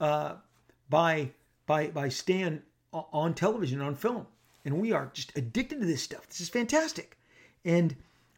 [0.00, 1.30] by
[1.66, 4.26] by by Stan on television on film,
[4.64, 6.26] and we are just addicted to this stuff.
[6.26, 7.16] This is fantastic,
[7.64, 7.94] and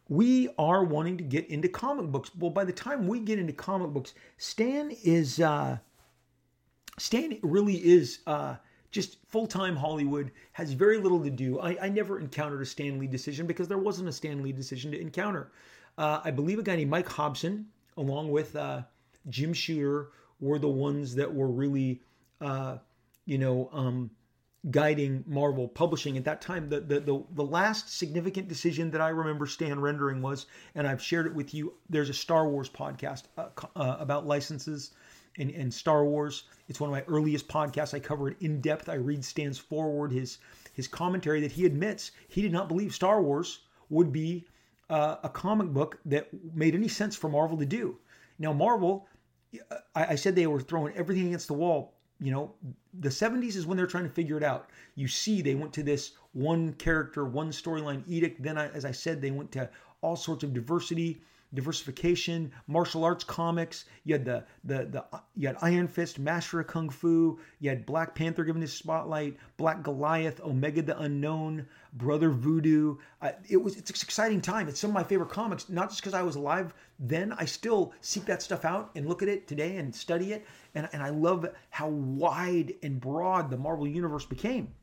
[0.09, 2.31] we are wanting to get into comic books.
[2.37, 5.77] Well, by the time we get into comic books, Stan is uh,
[6.97, 8.55] Stan really is uh,
[8.91, 10.31] just full time Hollywood.
[10.51, 11.59] Has very little to do.
[11.59, 14.91] I, I never encountered a Stan Lee decision because there wasn't a Stan Lee decision
[14.91, 15.51] to encounter.
[15.97, 18.81] Uh, I believe a guy named Mike Hobson, along with uh,
[19.29, 20.09] Jim Shooter,
[20.43, 22.01] were the ones that were really,
[22.41, 22.77] uh,
[23.25, 24.11] you know, um,
[24.71, 26.69] guiding Marvel publishing at that time.
[26.69, 31.01] The, the, the the last significant decision that I remember Stan rendering was, and I've
[31.01, 31.73] shared it with you.
[31.89, 34.91] There's a Star Wars podcast uh, uh, about licenses,
[35.37, 36.43] and, and Star Wars.
[36.67, 37.93] It's one of my earliest podcasts.
[37.93, 38.89] I cover it in depth.
[38.89, 40.39] I read Stan's foreword, his
[40.73, 44.45] his commentary that he admits he did not believe Star Wars would be
[44.89, 47.97] uh, a comic book that made any sense for Marvel to do.
[48.39, 49.07] Now, Marvel,
[49.95, 51.93] I, I said they were throwing everything against the wall.
[52.19, 52.53] You know,
[52.99, 54.69] the 70s is when they're trying to figure it out.
[54.95, 58.41] You see, they went to this one character, one storyline edict.
[58.41, 59.69] Then, I, as I said, they went to
[60.01, 61.21] all sorts of diversity
[61.53, 63.85] diversification, martial arts comics.
[64.03, 67.39] You had the the the you had Iron Fist, Master of Kung Fu.
[67.59, 72.97] You had Black Panther given his spotlight, Black Goliath, Omega the Unknown, Brother Voodoo.
[73.21, 74.67] Uh, it was it's an exciting time.
[74.67, 75.69] It's some of my favorite comics.
[75.69, 77.33] Not just because I was alive then.
[77.33, 80.45] I still seek that stuff out and look at it today and study it.
[80.75, 84.73] And and I love how wide and broad the Marvel universe became.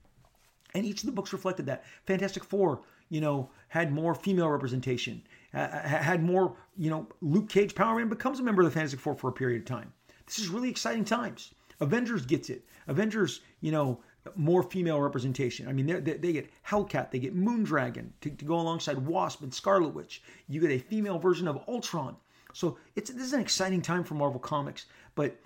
[0.75, 1.85] And each of the books reflected that.
[2.07, 7.49] Fantastic Four, you know, had more female representation Uh, uh, had more, you know, Luke
[7.49, 9.93] Cage, Power Man becomes a member of the Fantastic Four for a period of time.
[10.27, 11.55] This is really exciting times.
[11.81, 12.65] Avengers gets it.
[12.87, 14.01] Avengers, you know,
[14.37, 15.67] more female representation.
[15.67, 19.53] I mean, they, they get Hellcat, they get Moondragon to, to go alongside Wasp and
[19.53, 20.23] Scarlet Witch.
[20.47, 22.17] You get a female version of Ultron.
[22.53, 25.39] So it's this is an exciting time for Marvel Comics, but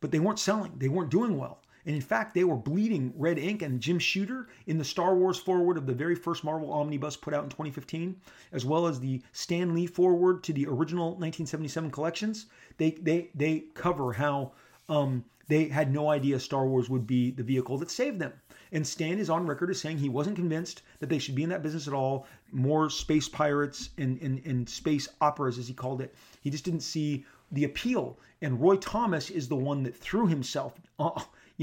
[0.00, 0.72] but they weren't selling.
[0.78, 1.60] They weren't doing well.
[1.84, 3.62] And in fact, they were bleeding red ink.
[3.62, 7.34] And Jim Shooter, in the Star Wars foreword of the very first Marvel omnibus put
[7.34, 8.16] out in 2015,
[8.52, 12.46] as well as the Stan Lee foreword to the original 1977 collections,
[12.78, 14.52] they they they cover how
[14.88, 18.32] um, they had no idea Star Wars would be the vehicle that saved them.
[18.70, 21.50] And Stan is on record as saying he wasn't convinced that they should be in
[21.50, 22.26] that business at all.
[22.52, 26.14] More space pirates and, and, and space operas, as he called it.
[26.40, 28.18] He just didn't see the appeal.
[28.40, 30.80] And Roy Thomas is the one that threw himself.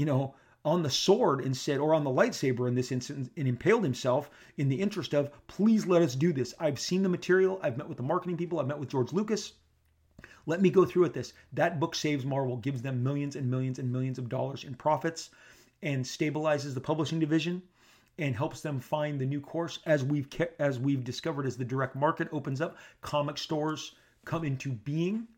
[0.00, 0.34] You know,
[0.64, 4.30] on the sword and said, or on the lightsaber in this instance, and impaled himself
[4.56, 6.54] in the interest of, please let us do this.
[6.58, 7.60] I've seen the material.
[7.62, 8.58] I've met with the marketing people.
[8.58, 9.52] I've met with George Lucas.
[10.46, 11.34] Let me go through with this.
[11.52, 15.28] That book saves Marvel, gives them millions and millions and millions of dollars in profits,
[15.82, 17.62] and stabilizes the publishing division,
[18.16, 19.80] and helps them find the new course.
[19.84, 20.28] As we've
[20.58, 25.28] as we've discovered, as the direct market opens up, comic stores come into being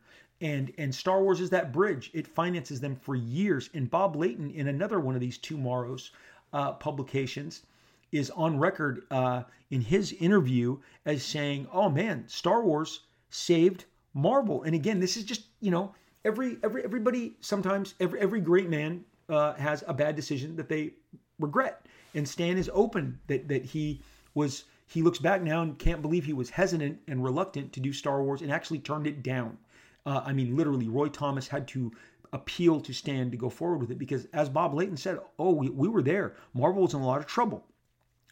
[0.42, 2.10] and and Star Wars is that bridge.
[2.12, 3.70] It finances them for years.
[3.72, 6.10] And Bob Layton, in another one of these TwoMorrows
[6.52, 7.62] uh, publications,
[8.10, 10.76] is on record uh, in his interview
[11.06, 13.84] as saying, "Oh man, Star Wars saved
[14.14, 18.68] Marvel." And again, this is just you know every every everybody sometimes every every great
[18.68, 20.90] man uh, has a bad decision that they
[21.38, 21.86] regret.
[22.14, 24.00] And Stan is open that that he
[24.34, 27.92] was he looks back now and can't believe he was hesitant and reluctant to do
[27.92, 29.56] Star Wars and actually turned it down.
[30.04, 31.92] Uh, I mean, literally, Roy Thomas had to
[32.32, 35.68] appeal to Stan to go forward with it because, as Bob Layton said, oh, we,
[35.68, 36.36] we were there.
[36.54, 37.64] Marvel was in a lot of trouble.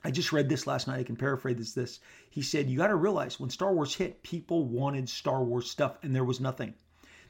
[0.03, 0.99] I just read this last night.
[0.99, 1.75] I can paraphrase this.
[1.75, 2.01] this.
[2.31, 5.99] He said, You got to realize when Star Wars hit, people wanted Star Wars stuff
[6.03, 6.73] and there was nothing.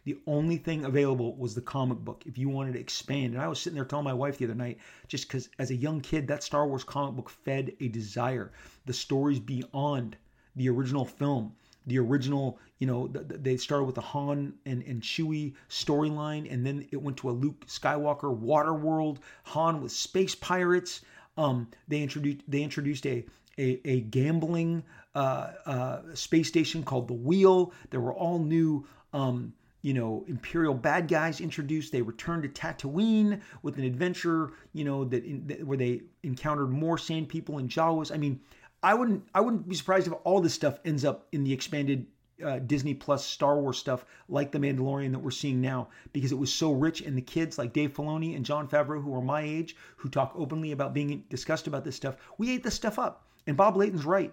[0.05, 3.34] The only thing available was the comic book if you wanted to expand.
[3.34, 4.78] And I was sitting there telling my wife the other night,
[5.09, 8.53] just because as a young kid, that Star Wars comic book fed a desire.
[8.86, 10.16] The stories beyond
[10.55, 11.57] the original film
[11.87, 16.87] the original, you know, they started with the Han and, and Chewie storyline, and then
[16.91, 21.01] it went to a Luke Skywalker water world, Han with space pirates.
[21.37, 23.24] Um, they introduced they introduced a
[23.59, 24.83] a, a gambling
[25.14, 27.72] uh, uh, space station called the Wheel.
[27.91, 28.87] There were all new.
[29.12, 31.91] Um, you know, imperial bad guys introduced.
[31.91, 36.68] They returned to Tatooine with an adventure, you know, that, in, that where they encountered
[36.68, 38.12] more sand people and Jawas.
[38.12, 38.41] I mean,
[38.83, 42.07] I wouldn't I wouldn't be surprised if all this stuff ends up in the expanded
[42.43, 46.39] uh, Disney Plus Star Wars stuff like The Mandalorian that we're seeing now because it
[46.39, 49.43] was so rich and the kids like Dave Filoni and Jon Favreau who are my
[49.43, 53.28] age who talk openly about being discussed about this stuff we ate this stuff up.
[53.47, 54.33] And Bob Layton's right.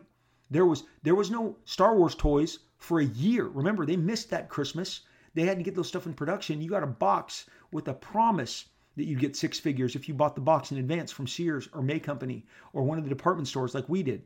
[0.50, 3.48] There was there was no Star Wars toys for a year.
[3.48, 5.02] Remember they missed that Christmas.
[5.34, 6.62] They had to get those stuff in production.
[6.62, 10.36] You got a box with a promise that you'd get six figures if you bought
[10.36, 13.76] the box in advance from Sears or May Company or one of the department stores
[13.76, 14.24] like we did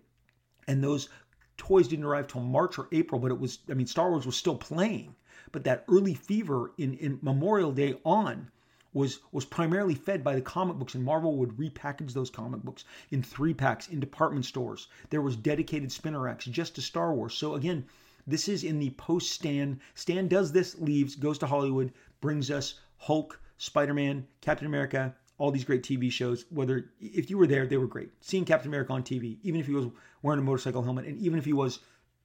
[0.67, 1.09] and those
[1.57, 4.35] toys didn't arrive till March or April, but it was, I mean, Star Wars was
[4.35, 5.15] still playing.
[5.51, 8.49] But that early fever in, in Memorial Day on
[8.93, 12.83] was was primarily fed by the comic books, and Marvel would repackage those comic books
[13.09, 14.87] in three packs in department stores.
[15.09, 17.33] There was dedicated spinner racks just to Star Wars.
[17.33, 17.85] So again,
[18.27, 19.79] this is in the post Stan.
[19.95, 25.49] Stan does this, leaves, goes to Hollywood, brings us Hulk, Spider Man, Captain America, all
[25.49, 26.45] these great TV shows.
[26.51, 28.11] Whether if you were there, they were great.
[28.21, 29.87] Seeing Captain America on TV, even if he was
[30.21, 31.79] wearing a motorcycle helmet, and even if he was,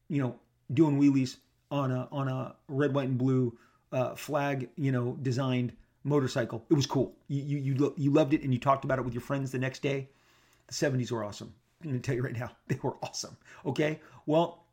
[0.08, 0.38] you know,
[0.74, 1.36] doing wheelies
[1.70, 3.56] on a on a red, white, and blue
[3.90, 5.72] uh, flag, you know, designed
[6.04, 7.14] motorcycle, it was cool.
[7.28, 9.58] You you you, you loved it, and you talked about it with your friends the
[9.58, 10.10] next day.
[10.66, 11.54] The '70s were awesome.
[11.82, 13.38] I'm going to tell you right now, they were awesome.
[13.64, 14.66] Okay, well,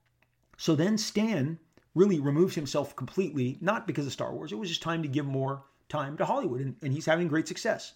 [0.57, 1.57] so then Stan
[1.95, 4.51] really removes himself completely, not because of Star Wars.
[4.51, 7.47] It was just time to give more time to Hollywood, and, and he's having great
[7.47, 7.93] success.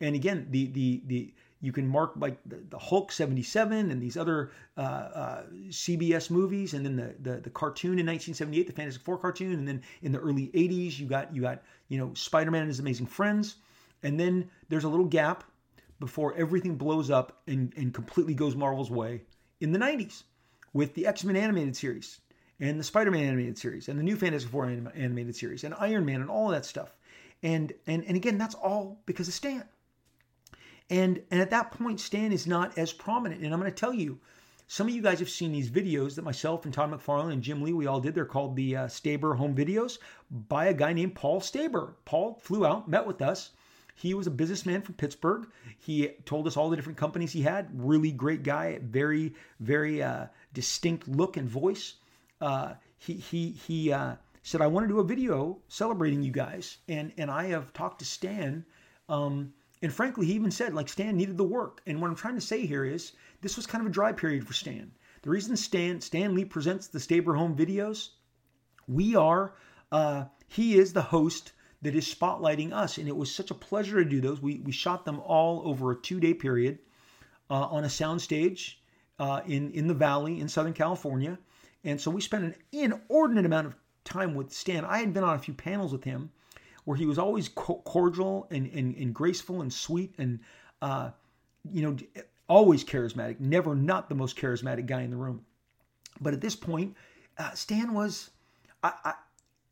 [0.00, 4.18] And again, the the the you can mark like the, the Hulk 77 and these
[4.18, 9.02] other uh, uh, CBS movies, and then the, the, the cartoon in 1978, the Fantastic
[9.02, 12.62] Four cartoon, and then in the early 80s you got you got you know Spider-Man
[12.62, 13.56] and His Amazing Friends,
[14.02, 15.44] and then there's a little gap
[16.00, 19.22] before everything blows up and, and completely goes Marvel's way
[19.60, 20.24] in the 90s
[20.74, 22.20] with the X-Men animated series
[22.60, 26.20] and the Spider-Man animated series and the new Fantastic Four animated series and Iron Man
[26.20, 26.94] and all that stuff.
[27.42, 29.64] And and and again, that's all because of Stan.
[30.90, 33.42] And and at that point, Stan is not as prominent.
[33.42, 34.20] And I'm going to tell you,
[34.66, 37.62] some of you guys have seen these videos that myself and Todd McFarlane and Jim
[37.62, 38.14] Lee we all did.
[38.14, 39.98] They're called the uh, Staber home videos
[40.30, 41.94] by a guy named Paul Staber.
[42.04, 43.52] Paul flew out, met with us.
[43.94, 45.46] He was a businessman from Pittsburgh.
[45.78, 47.68] He told us all the different companies he had.
[47.72, 51.94] Really great guy, very very uh, distinct look and voice.
[52.40, 56.78] Uh, he he he uh, said, "I want to do a video celebrating you guys,"
[56.88, 58.64] and and I have talked to Stan.
[59.08, 59.52] Um,
[59.84, 61.82] and frankly, he even said like Stan needed the work.
[61.86, 63.12] And what I'm trying to say here is
[63.42, 64.90] this was kind of a dry period for Stan.
[65.20, 68.08] The reason Stan Stan Lee presents the Staber Home videos,
[68.88, 69.56] we are
[69.92, 74.02] uh, he is the host that is spotlighting us, and it was such a pleasure
[74.02, 74.40] to do those.
[74.40, 76.78] We we shot them all over a two day period
[77.50, 78.76] uh, on a soundstage
[79.18, 81.38] uh, in in the Valley in Southern California,
[81.84, 84.86] and so we spent an inordinate amount of time with Stan.
[84.86, 86.30] I had been on a few panels with him
[86.84, 90.40] where he was always cordial and, and, and graceful and sweet and,
[90.82, 91.10] uh,
[91.70, 91.96] you know,
[92.48, 95.44] always charismatic, never not the most charismatic guy in the room.
[96.20, 96.94] But at this point,
[97.38, 98.30] uh, Stan was,
[98.82, 99.14] I, I,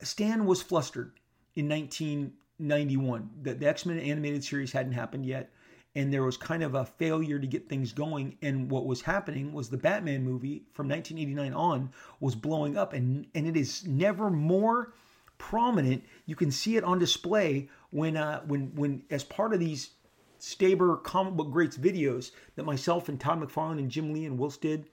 [0.03, 1.13] Stan was flustered
[1.55, 3.31] in 1991.
[3.43, 5.51] The, the X Men animated series hadn't happened yet,
[5.95, 8.37] and there was kind of a failure to get things going.
[8.43, 11.91] And what was happening was the Batman movie from 1989 on
[12.21, 14.95] was blowing up, and and it is never more
[15.43, 16.05] prominent.
[16.25, 19.91] You can see it on display when uh, when when as part of these
[20.41, 24.61] Staber comic book greats videos that myself and Todd McFarlane and Jim Lee and Whilce
[24.61, 24.87] did.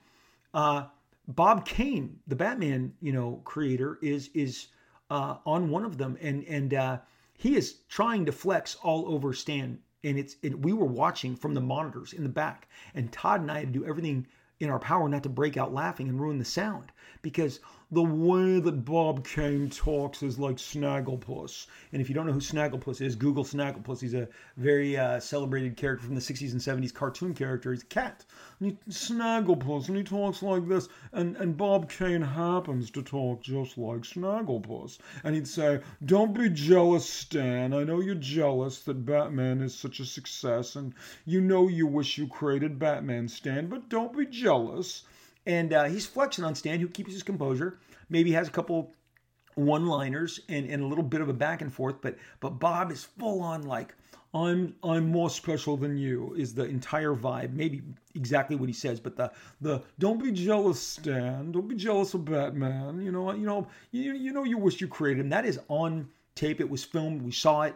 [0.54, 0.86] Uh,
[1.28, 4.68] Bob Kane, the Batman, you know, creator, is is
[5.12, 6.98] uh, on one of them, and and uh,
[7.38, 9.80] he is trying to flex all over Stan.
[10.04, 13.52] And it's it, we were watching from the monitors in the back, and Todd and
[13.52, 14.26] I had to do everything
[14.60, 16.92] in our power not to break out laughing and ruin the sound
[17.22, 17.60] because
[17.92, 21.66] the way that Bob Kane talks is like Snagglepuss.
[21.92, 24.00] And if you don't know who Snagglepuss is, Google Snagglepuss.
[24.00, 24.28] He's a
[24.58, 27.72] very uh, celebrated character from the 60s and 70s cartoon character.
[27.72, 28.26] He's a cat.
[28.60, 30.88] And he, Snagglepuss, and he talks like this.
[31.14, 35.00] And, and Bob Kane happens to talk just like Snagglepuss.
[35.24, 37.74] And he'd say, Don't be jealous, Stan.
[37.74, 40.76] I know you're jealous that Batman is such a success.
[40.76, 40.94] And
[41.26, 45.06] you know you wish you created Batman, Stan, but don't be jealous.
[45.50, 47.80] And uh, he's flexing on Stan, who keeps his composure.
[48.08, 48.92] Maybe has a couple
[49.56, 53.04] one-liners and, and a little bit of a back and forth, but but Bob is
[53.04, 53.96] full on like
[54.32, 57.54] I'm I'm more special than you is the entire vibe.
[57.54, 57.82] Maybe
[58.14, 61.52] exactly what he says, but the the don't be jealous, Stan.
[61.52, 63.02] Don't be jealous of Batman.
[63.02, 65.30] You know you know you you know you wish you created him.
[65.30, 66.62] That is on tape.
[66.62, 67.24] It was filmed.
[67.24, 67.76] We saw it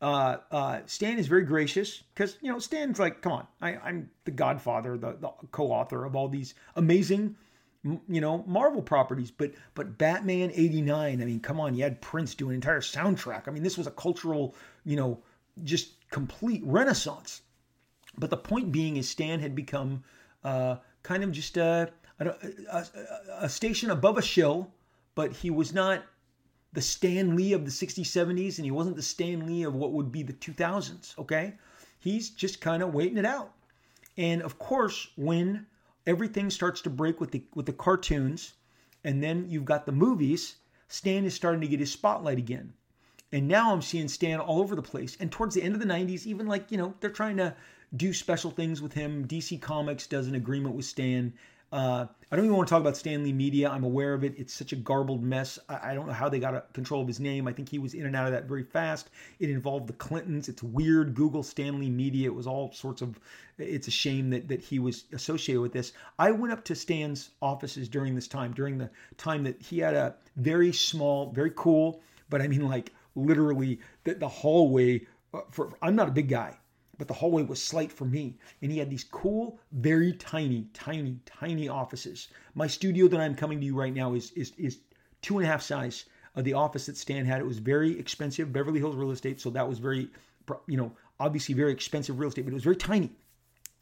[0.00, 4.10] uh, uh, Stan is very gracious because you know Stan's like, come on, I, am
[4.24, 7.36] the godfather, the, the, co-author of all these amazing,
[7.82, 9.30] you know, Marvel properties.
[9.30, 13.48] But but Batman '89, I mean, come on, you had Prince do an entire soundtrack.
[13.48, 15.22] I mean, this was a cultural, you know,
[15.62, 17.42] just complete renaissance.
[18.18, 20.04] But the point being is Stan had become
[20.44, 21.90] uh, kind of just a,
[22.20, 22.28] a,
[22.70, 22.84] a,
[23.40, 24.70] a station above a shill,
[25.14, 26.04] but he was not
[26.74, 29.92] the Stan Lee of the 60s, 70s, and he wasn't the Stan Lee of what
[29.92, 31.54] would be the 2000s, okay?
[31.98, 33.52] He's just kind of waiting it out.
[34.16, 35.66] And of course, when
[36.06, 38.54] everything starts to break with the with the cartoons,
[39.04, 40.56] and then you've got the movies,
[40.88, 42.72] Stan is starting to get his spotlight again.
[43.32, 45.16] And now I'm seeing Stan all over the place.
[45.18, 47.54] And towards the end of the 90s, even like, you know, they're trying to
[47.96, 49.26] do special things with him.
[49.26, 51.32] DC Comics does an agreement with Stan
[51.74, 53.68] uh, I don't even want to talk about Stan Lee Media.
[53.68, 54.34] I'm aware of it.
[54.38, 55.58] It's such a garbled mess.
[55.68, 57.48] I, I don't know how they got control of his name.
[57.48, 59.10] I think he was in and out of that very fast.
[59.40, 60.48] It involved the Clintons.
[60.48, 61.16] It's weird.
[61.16, 62.28] Google Stan Lee Media.
[62.28, 63.18] It was all sorts of.
[63.58, 65.94] It's a shame that that he was associated with this.
[66.16, 69.94] I went up to Stan's offices during this time, during the time that he had
[69.94, 75.08] a very small, very cool, but I mean like literally the, the hallway.
[75.32, 76.56] Uh, for I'm not a big guy
[76.98, 78.36] but the hallway was slight for me.
[78.62, 82.28] And he had these cool, very tiny, tiny, tiny offices.
[82.54, 84.78] My studio that I'm coming to you right now is is is
[85.22, 87.40] two and a half size of the office that Stan had.
[87.40, 90.08] It was very expensive, Beverly Hills real estate, so that was very,
[90.66, 93.10] you know, obviously very expensive real estate, but it was very tiny.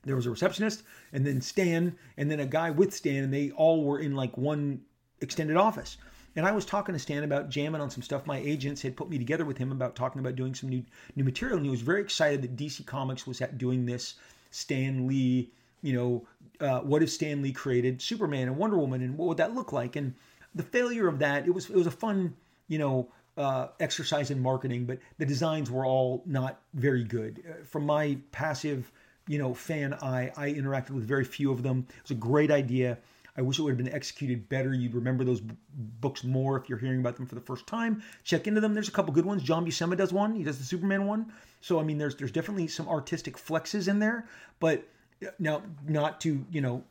[0.04, 0.82] There was a receptionist,
[1.12, 4.36] and then Stan, and then a guy with Stan, and they all were in like
[4.36, 4.82] one
[5.20, 5.96] extended office.
[6.34, 8.26] And I was talking to Stan about jamming on some stuff.
[8.26, 10.82] My agents had put me together with him about talking about doing some new
[11.14, 14.14] new material, and he was very excited that DC Comics was doing this.
[14.50, 15.50] Stan Lee,
[15.82, 16.26] you know,
[16.66, 19.72] uh, what if Stan Lee created Superman and Wonder Woman, and what would that look
[19.72, 19.96] like?
[19.96, 20.14] And
[20.54, 22.34] the failure of that, it was it was a fun,
[22.68, 27.42] you know, uh, exercise in marketing, but the designs were all not very good.
[27.48, 28.90] Uh, from my passive,
[29.26, 31.86] you know, fan eye, I interacted with very few of them.
[31.88, 32.98] It was a great idea.
[33.36, 34.74] I wish it would have been executed better.
[34.74, 35.54] You'd remember those b-
[36.00, 38.02] books more if you're hearing about them for the first time.
[38.24, 38.74] Check into them.
[38.74, 39.42] There's a couple good ones.
[39.42, 40.34] John Buscema does one.
[40.34, 41.32] He does the Superman one.
[41.60, 44.26] So I mean, there's there's definitely some artistic flexes in there.
[44.60, 44.86] But
[45.24, 46.84] uh, now, not to you know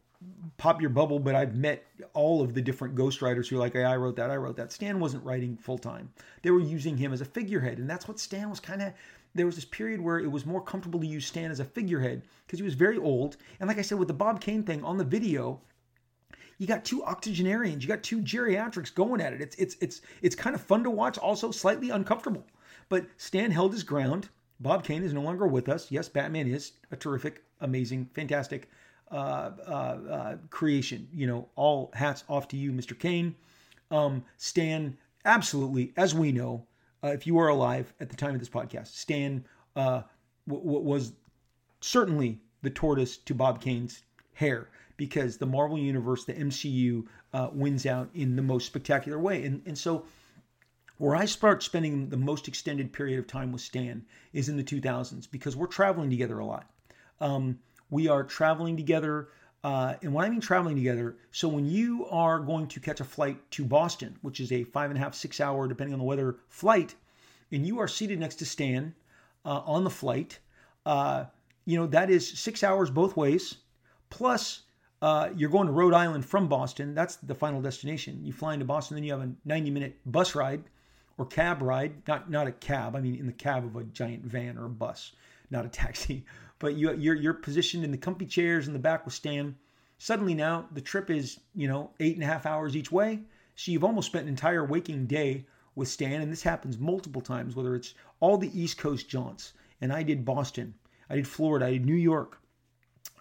[0.57, 1.83] pop your bubble, but I've met
[2.13, 4.71] all of the different ghostwriters who are like, hey, I wrote that, I wrote that.
[4.71, 6.11] Stan wasn't writing full time.
[6.43, 7.79] They were using him as a figurehead.
[7.79, 8.93] And that's what Stan was kind of,
[9.33, 12.21] there was this period where it was more comfortable to use Stan as a figurehead
[12.45, 13.37] because he was very old.
[13.59, 15.59] And like I said, with the Bob Kane thing on the video,
[16.61, 19.41] you got two octogenarians, you got two geriatrics going at it.
[19.41, 22.45] It's it's it's it's kind of fun to watch, also slightly uncomfortable.
[22.87, 24.29] But Stan held his ground.
[24.59, 25.89] Bob Kane is no longer with us.
[25.89, 28.69] Yes, Batman is a terrific, amazing, fantastic
[29.11, 31.07] uh, uh, uh, creation.
[31.11, 32.97] You know, all hats off to you, Mr.
[32.97, 33.35] Kane.
[33.89, 34.95] Um, Stan,
[35.25, 36.67] absolutely, as we know,
[37.03, 39.43] uh, if you are alive at the time of this podcast, Stan
[39.75, 40.03] uh,
[40.47, 41.13] w- w- was
[41.79, 44.03] certainly the tortoise to Bob Kane's
[44.33, 44.67] hare
[45.01, 49.43] because the Marvel Universe, the MCU, uh, wins out in the most spectacular way.
[49.45, 50.05] And, and so,
[50.99, 54.63] where I start spending the most extended period of time with Stan is in the
[54.63, 56.69] 2000s because we're traveling together a lot.
[57.19, 57.57] Um,
[57.89, 59.29] we are traveling together.
[59.63, 63.03] Uh, and when I mean traveling together, so when you are going to catch a
[63.03, 66.05] flight to Boston, which is a five and a half, six hour, depending on the
[66.05, 66.93] weather, flight,
[67.51, 68.93] and you are seated next to Stan
[69.45, 70.37] uh, on the flight,
[70.85, 71.25] uh,
[71.65, 73.55] you know, that is six hours both ways.
[74.11, 74.61] Plus,
[75.01, 76.93] uh, you're going to Rhode Island from Boston.
[76.93, 78.23] That's the final destination.
[78.23, 80.63] You fly into Boston, then you have a 90 minute bus ride
[81.17, 82.07] or cab ride.
[82.07, 82.95] Not not a cab.
[82.95, 85.13] I mean, in the cab of a giant van or a bus,
[85.49, 86.25] not a taxi
[86.61, 89.55] but you, you're you're positioned in the comfy chairs in the back with Stan.
[89.97, 93.19] Suddenly now the trip is you know eight and a half hours each way,
[93.55, 97.55] so you've almost spent an entire waking day with Stan, and this happens multiple times.
[97.55, 100.75] Whether it's all the East Coast jaunts, and I did Boston,
[101.09, 102.39] I did Florida, I did New York,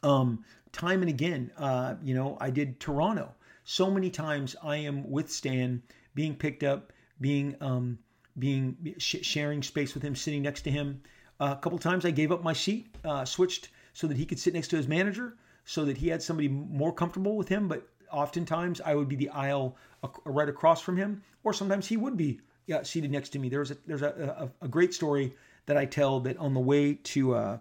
[0.02, 1.50] um, time and again.
[1.56, 3.34] Uh, you know, I did Toronto.
[3.64, 5.82] So many times I am with Stan,
[6.14, 7.98] being picked up, being um,
[8.38, 11.02] being sh- sharing space with him, sitting next to him.
[11.38, 14.38] Uh, a couple times I gave up my seat, uh, switched so that he could
[14.38, 17.68] sit next to his manager, so that he had somebody more comfortable with him.
[17.68, 19.76] But oftentimes I would be the aisle
[20.24, 23.48] right across from him, or sometimes he would be yeah, seated next to me.
[23.48, 25.34] There's a there's a, a, a great story
[25.66, 27.58] that I tell that on the way to uh,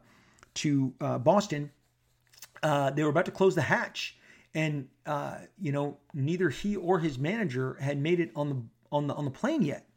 [0.56, 1.72] to uh, Boston,
[2.64, 4.18] uh, they were about to close the hatch,
[4.54, 9.08] and uh, you know neither he or his manager had made it on the on
[9.08, 9.88] the on the plane yet,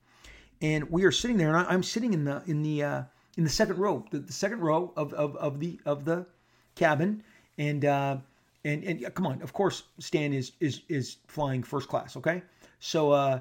[0.60, 3.06] and we are sitting there, and I, am sitting in the in the
[3.36, 6.26] in the second row, the, the second row of, of, of the of the
[6.74, 7.22] cabin,
[7.58, 8.16] and uh,
[8.64, 12.16] and and yeah, come on, of course, Stan is is is flying first class.
[12.16, 12.42] Okay,
[12.80, 13.40] so uh,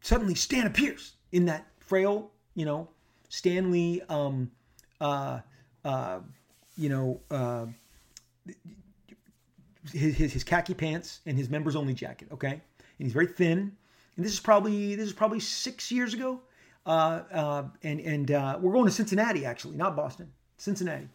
[0.00, 2.88] suddenly Stan appears in that frail, you know,
[3.28, 4.50] Stanley, um,
[5.00, 5.40] uh,
[5.84, 6.18] uh,
[6.76, 7.66] you know, uh,
[9.92, 12.28] his, his his khaki pants and his members only jacket.
[12.32, 12.62] Okay, and
[12.98, 13.76] he's very thin.
[14.16, 16.40] And this is probably this is probably six years ago.
[16.84, 21.08] Uh, uh, and and uh, we're going to Cincinnati actually, not Boston, Cincinnati.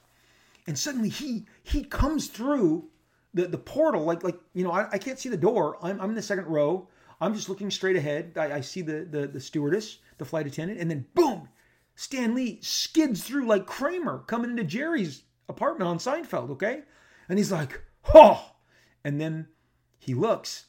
[0.68, 2.90] And suddenly he he comes through
[3.34, 5.78] the, the portal like like you know I, I can't see the door.
[5.82, 6.88] I'm, I'm in the second row.
[7.20, 8.34] I'm just looking straight ahead.
[8.36, 11.48] I, I see the, the the stewardess, the flight attendant, and then boom,
[11.96, 16.50] Stan Lee skids through like Kramer coming into Jerry's apartment on Seinfeld.
[16.52, 16.82] Okay,
[17.32, 17.82] and he's like,
[18.14, 18.46] oh,
[19.06, 19.48] and then
[20.00, 20.66] he looks,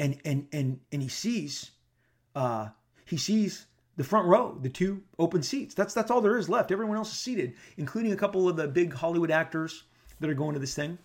[0.00, 1.70] and and and and he sees,
[2.34, 2.70] uh,
[3.04, 3.66] he sees
[3.96, 5.76] the front row, the two open seats.
[5.76, 6.72] That's that's all there is left.
[6.72, 9.84] Everyone else is seated, including a couple of the big Hollywood actors
[10.18, 10.98] that are going to this thing.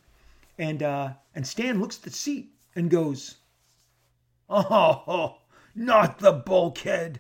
[0.58, 3.36] And uh, and Stan looks at the seat and goes,
[4.50, 5.38] "Oh,
[5.76, 7.20] not the bulkhead,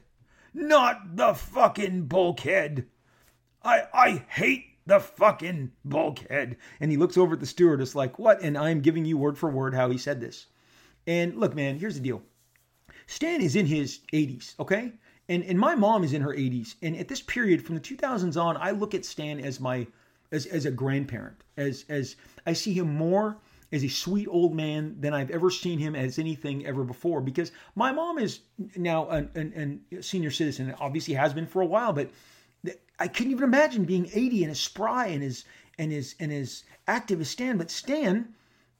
[0.51, 2.87] not the fucking bulkhead.
[3.63, 8.41] I I hate the fucking bulkhead." And he looks over at the stewardess like, "What?"
[8.41, 10.47] And I'm giving you word for word how he said this.
[11.07, 12.21] And look, man, here's the deal.
[13.07, 14.93] Stan is in his 80s, okay?
[15.31, 18.39] and and my mom is in her 80s and at this period from the 2000s
[18.39, 19.87] on i look at stan as my
[20.31, 22.15] as, as a grandparent as as
[22.45, 23.37] i see him more
[23.71, 27.51] as a sweet old man than i've ever seen him as anything ever before because
[27.75, 28.41] my mom is
[28.75, 32.09] now a senior citizen obviously has been for a while but
[33.01, 35.45] i couldn't even imagine being 80 and as spry and as
[35.77, 38.33] and as and as active as stan but stan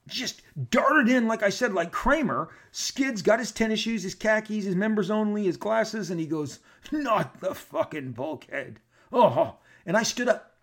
[0.08, 2.50] just darted in, like I said, like Kramer.
[2.72, 6.60] Skids got his tennis shoes, his khakis, his members only, his glasses, and he goes,
[6.92, 8.80] Not the fucking bulkhead.
[9.12, 10.58] Oh, and I stood up.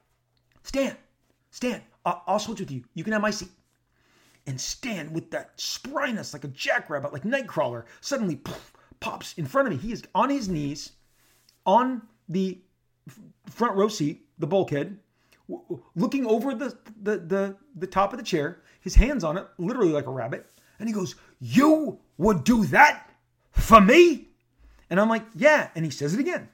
[0.62, 0.96] Stan,
[1.50, 2.84] Stan, I'll, switch with you.
[2.94, 3.50] You can have my seat.
[4.46, 9.68] And Stan, with that spryness like a jackrabbit, like Nightcrawler, suddenly poof, pops in front
[9.68, 9.78] of me.
[9.78, 10.92] He is on his knees
[11.66, 12.60] on the
[13.50, 14.98] front row seat, the bulkhead,
[15.94, 19.92] looking over the, the, the, the top of the chair, his hands on it, literally
[19.92, 20.46] like a rabbit.
[20.78, 23.10] And he goes, You would do that
[23.50, 24.28] for me?
[24.90, 25.70] And I'm like, Yeah.
[25.74, 26.48] And he says it again.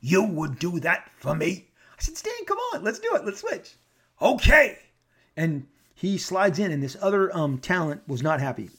[0.00, 1.68] You would do that for me?
[1.98, 3.24] I said, Stan, come on, let's do it.
[3.24, 3.74] Let's switch.
[4.20, 4.78] Okay.
[5.36, 8.70] And he slides in, and this other um, talent was not happy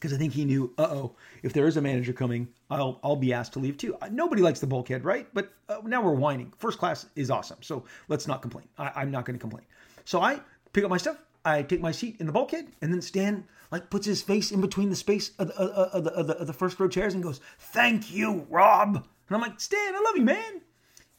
[0.00, 3.16] because I think he knew, uh oh, if there is a manager coming, I'll I'll
[3.16, 3.96] be asked to leave too.
[4.10, 5.28] Nobody likes the bulkhead, right?
[5.34, 6.52] But uh, now we're whining.
[6.56, 8.66] First class is awesome, so let's not complain.
[8.78, 9.64] I, am not going to complain.
[10.06, 10.40] So I
[10.72, 11.22] pick up my stuff.
[11.44, 14.60] I take my seat in the bulkhead, and then Stan like puts his face in
[14.60, 17.22] between the space of the, of the, of the, of the first row chairs and
[17.22, 20.60] goes, "Thank you, Rob." And I'm like, Stan, I love you, man.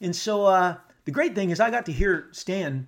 [0.02, 0.76] And so uh,
[1.06, 2.88] the great thing is I got to hear Stan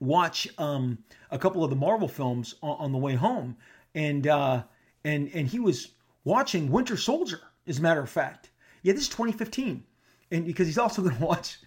[0.00, 0.98] watch um,
[1.30, 3.56] a couple of the Marvel films on, on the way home,
[3.94, 4.62] and uh,
[5.04, 5.92] and and he was
[6.24, 7.40] watching Winter Soldier.
[7.66, 8.50] As a matter of fact,
[8.82, 9.84] yeah, this is 2015,
[10.30, 11.58] and because he's also going to watch.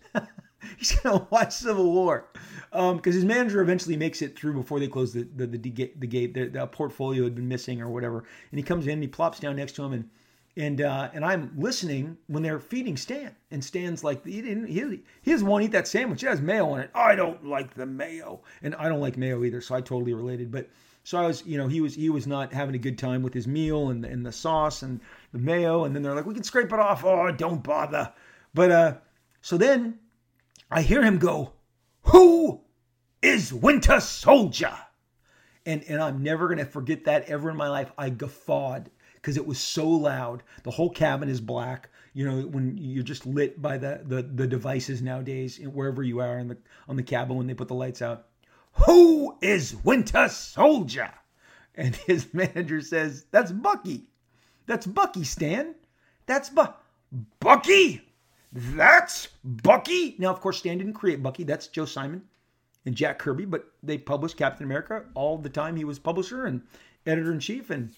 [0.77, 2.29] he's to watch Civil War
[2.71, 6.07] because um, his manager eventually makes it through before they close the the, the, the
[6.07, 6.33] gate.
[6.33, 9.39] The, the, portfolio had been missing or whatever, and he comes in, and he plops
[9.39, 10.09] down next to him, and
[10.55, 15.01] and uh, and I'm listening when they're feeding Stan, and Stan's like, he didn't, he,
[15.21, 16.23] he doesn't want to eat that sandwich.
[16.23, 16.91] It has mayo on it.
[16.93, 20.51] I don't like the mayo, and I don't like mayo either, so I totally related.
[20.51, 20.69] But
[21.03, 23.33] so I was, you know, he was he was not having a good time with
[23.33, 25.01] his meal and and the sauce and
[25.33, 27.03] the mayo, and then they're like, we can scrape it off.
[27.03, 28.13] Oh, don't bother.
[28.53, 28.97] But uh,
[29.41, 29.99] so then
[30.71, 31.53] I hear him go,
[32.03, 32.61] "Who
[33.21, 34.77] is Winter Soldier?"
[35.65, 37.91] And and I'm never gonna forget that ever in my life.
[37.97, 40.43] I guffawed because it was so loud.
[40.63, 41.89] The whole cabin is black.
[42.13, 46.37] You know, when you're just lit by the, the, the devices nowadays, wherever you are
[46.37, 48.27] in the on the cabin when they put the lights out.
[48.85, 51.11] Who is Winter Soldier?
[51.75, 54.07] And his manager says, That's Bucky.
[54.65, 55.75] That's Bucky, Stan.
[56.25, 56.73] That's Bu-
[57.39, 58.01] Bucky.
[58.51, 60.15] That's Bucky.
[60.19, 61.43] Now, of course, Stan didn't create Bucky.
[61.43, 62.23] That's Joe Simon
[62.85, 65.75] and Jack Kirby, but they published Captain America all the time.
[65.75, 66.61] He was publisher and
[67.05, 67.91] editor in chief, and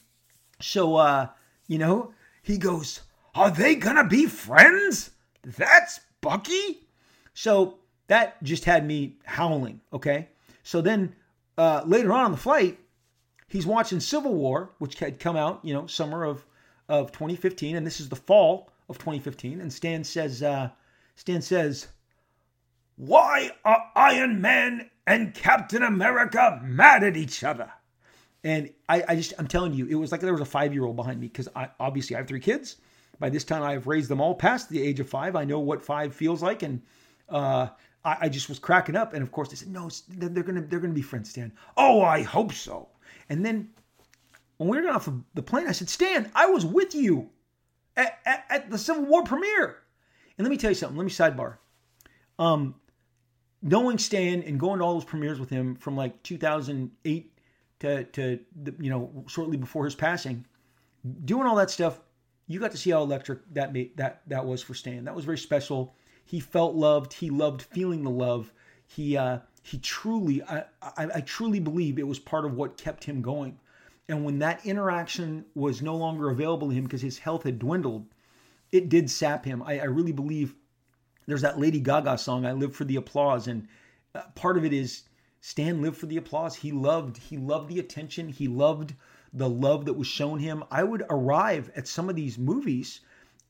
[0.62, 1.28] so, uh,
[1.68, 3.02] you know, he goes,
[3.34, 5.12] Are they going to be friends?
[5.44, 6.88] That's Bucky?
[7.34, 10.30] So that just had me howling, okay?
[10.66, 11.16] So then
[11.60, 12.80] uh, later on on the flight,
[13.48, 16.44] he's watching Civil War, which had come out, you know, summer of,
[16.90, 19.62] of 2015, and this is the fall of 2015.
[19.62, 20.72] And Stan says, uh,
[21.16, 21.88] Stan says,
[22.96, 27.72] Why are Iron Man and Captain America mad at each other?
[28.44, 30.86] And I, I just, I'm telling you, it was like there was a five year
[30.86, 32.78] old behind me because I obviously I have three kids.
[33.20, 35.36] By this time, I've raised them all past the age of five.
[35.36, 36.82] I know what five feels like, and
[37.30, 37.68] uh,
[38.06, 39.14] I, I, just was cracking up.
[39.14, 42.22] And of course, they said, "No, they're, gonna they're gonna be friends, Stan." Oh, I
[42.22, 42.88] hope so.
[43.30, 43.70] And then
[44.58, 47.30] when we were getting off the plane, I said, "Stan, I was with you
[47.98, 49.78] at, at, at the Civil War premiere."
[50.38, 50.98] And let me tell you something.
[50.98, 51.58] Let me sidebar.
[52.38, 52.76] Um,
[53.62, 57.40] knowing Stan and going to all those premieres with him from like 2008
[57.80, 58.40] to to
[58.80, 60.46] you know shortly before his passing,
[61.26, 62.00] doing all that stuff,
[62.48, 65.06] you got to see how electric that made, that that was for Stan.
[65.06, 65.96] That was very special.
[66.26, 67.14] He felt loved.
[67.14, 68.52] He loved feeling the love.
[68.88, 73.04] He uh, he truly, I, I, I truly believe it was part of what kept
[73.04, 73.60] him going.
[74.08, 78.06] And when that interaction was no longer available to him because his health had dwindled,
[78.72, 79.64] it did sap him.
[79.64, 80.56] I, I really believe
[81.26, 83.68] there's that Lady Gaga song, "I Live for the Applause," and
[84.14, 85.04] uh, part of it is
[85.42, 86.56] Stan lived for the applause.
[86.56, 88.30] He loved, he loved the attention.
[88.30, 88.96] He loved
[89.32, 90.64] the love that was shown him.
[90.72, 93.02] I would arrive at some of these movies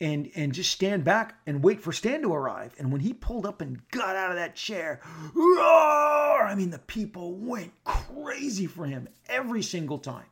[0.02, 2.74] and and just stand back and wait for Stan to arrive.
[2.78, 5.02] And when he pulled up and got out of that chair,
[5.34, 6.46] roar!
[6.46, 10.26] I mean, the people went crazy for him every single time.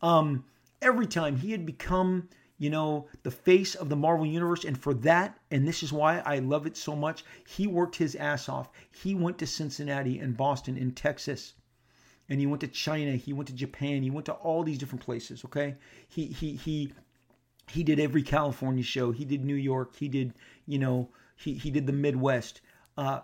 [0.00, 0.44] Um,
[0.80, 2.28] every time he had become
[2.62, 4.64] you know, the face of the Marvel Universe.
[4.64, 8.14] And for that, and this is why I love it so much, he worked his
[8.14, 8.70] ass off.
[8.92, 11.54] He went to Cincinnati and Boston and Texas.
[12.28, 15.04] And he went to China, he went to Japan, he went to all these different
[15.04, 15.74] places, okay?
[16.06, 16.92] He he he
[17.72, 19.12] he did every California show.
[19.12, 19.96] He did New York.
[19.96, 20.32] He did,
[20.66, 22.60] you know, he he did the Midwest.
[22.96, 23.20] Uh,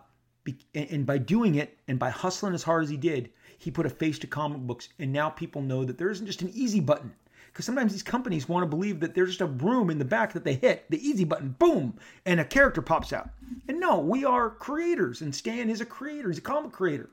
[0.75, 3.91] and by doing it and by hustling as hard as he did, he put a
[3.91, 4.89] face to comic books.
[4.99, 7.13] And now people know that there isn't just an easy button.
[7.47, 10.33] Because sometimes these companies want to believe that there's just a broom in the back
[10.33, 13.31] that they hit, the easy button, boom, and a character pops out.
[13.69, 16.29] And no, we are creators, and Stan is a creator.
[16.29, 17.09] He's a comic creator.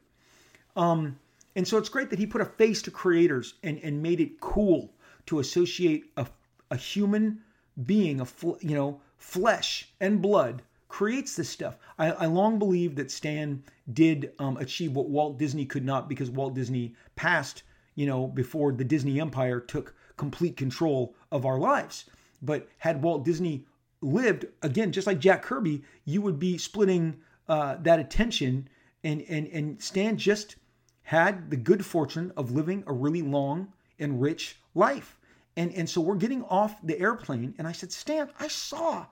[0.76, 1.18] Um,
[1.56, 4.40] And so it's great that he put a face to creators and, and made it
[4.42, 4.94] cool
[5.28, 6.28] to associate a,
[6.72, 7.42] a human
[7.86, 8.28] being, a
[8.62, 11.78] you know, flesh and blood creates this stuff.
[11.98, 13.64] I, I long believed that Stan
[13.94, 17.64] did um, achieve what Walt Disney could not because Walt Disney passed,
[17.96, 22.06] you know, before the Disney empire took complete control of our lives.
[22.42, 23.66] But had Walt Disney
[24.02, 27.18] lived, again, just like Jack Kirby, you would be splitting
[27.50, 28.70] uh, that attention.
[29.04, 30.56] And, and, and Stan just
[31.04, 35.18] had the good fortune of living a really long and rich life.
[35.58, 37.56] And, and so we're getting off the airplane.
[37.58, 39.06] And I said, Stan, I saw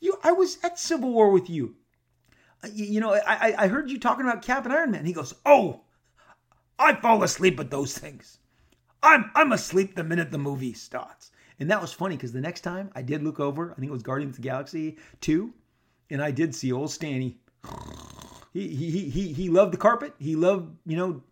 [0.00, 0.18] you.
[0.22, 1.76] I was at Civil War with you.
[2.62, 5.06] Uh, you, know, I, I heard you talking about Cap and Iron Man.
[5.06, 5.82] He goes, Oh,
[6.78, 8.38] I fall asleep at those things.
[9.02, 11.30] I'm, I'm asleep the minute the movie starts.
[11.60, 13.92] And that was funny because the next time I did look over, I think it
[13.92, 15.52] was Guardians of the Galaxy 2,
[16.10, 17.38] and I did see old Stanny.
[18.52, 20.14] He, he, he, he loved the carpet.
[20.18, 21.22] He loved, you know,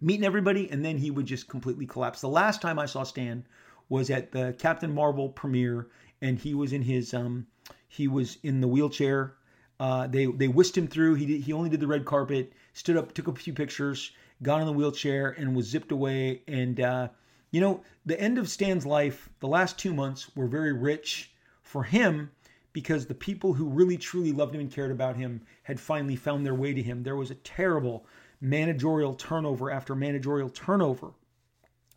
[0.00, 2.20] meeting everybody, and then he would just completely collapse.
[2.20, 3.44] The last time I saw Stan
[3.88, 5.88] was at the Captain Marvel premiere,
[6.20, 7.46] and he was in his um
[7.88, 9.34] he was in the wheelchair.
[9.80, 11.14] Uh, they they whisked him through.
[11.14, 12.52] He did, he only did the red carpet.
[12.74, 14.12] Stood up, took a few pictures,
[14.42, 16.42] got in the wheelchair, and was zipped away.
[16.46, 17.08] And uh,
[17.50, 21.32] you know, the end of Stan's life, the last two months were very rich
[21.62, 22.30] for him
[22.72, 26.44] because the people who really truly loved him and cared about him had finally found
[26.44, 27.02] their way to him.
[27.02, 28.06] There was a terrible
[28.40, 31.12] managerial turnover after managerial turnover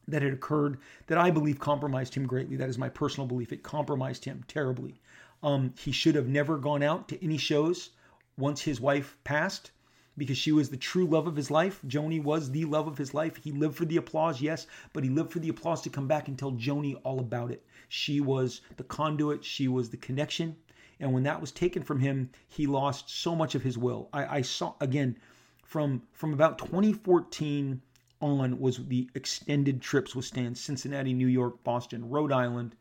[0.08, 0.78] that had occurred
[1.08, 2.56] that I believe compromised him greatly.
[2.56, 3.52] That is my personal belief.
[3.52, 5.00] It compromised him terribly.
[5.44, 7.92] Um, he should have never gone out to any shows
[8.38, 9.72] once his wife passed
[10.18, 11.82] because she was the true love of his life.
[11.88, 13.38] Joni was the love of his life.
[13.38, 16.28] He lived for the applause, yes, but he lived for the applause to come back
[16.28, 17.66] and tell Joni all about it.
[17.90, 20.56] She was the conduit, she was the connection.
[21.00, 24.10] And when that was taken from him, he lost so much of his will.
[24.14, 25.18] I, I saw, again,
[25.64, 27.82] from from about 2014
[28.22, 32.76] on was the extended trips with Stan Cincinnati, New York, Boston, Rhode Island,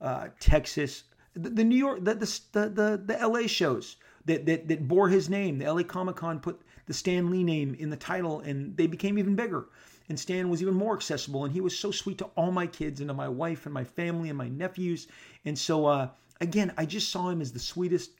[0.00, 4.88] uh, Texas, the, the, New York, the, the the the LA shows that, that that
[4.88, 5.58] bore his name.
[5.58, 9.18] The LA Comic Con put the Stan Lee name in the title, and they became
[9.18, 9.66] even bigger.
[10.08, 13.00] And Stan was even more accessible, and he was so sweet to all my kids
[13.00, 15.06] and to my wife and my family and my nephews.
[15.44, 16.08] And so, uh,
[16.40, 18.12] again, I just saw him as the sweetest,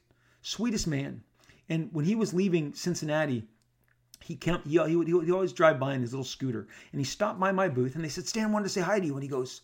[0.43, 1.23] sweetest man.
[1.67, 3.47] And when he was leaving Cincinnati,
[4.21, 7.39] he came, he, he, he, always drive by in his little scooter and he stopped
[7.39, 9.29] by my booth and they said stan wanted to say hi to you and he
[9.29, 9.61] goes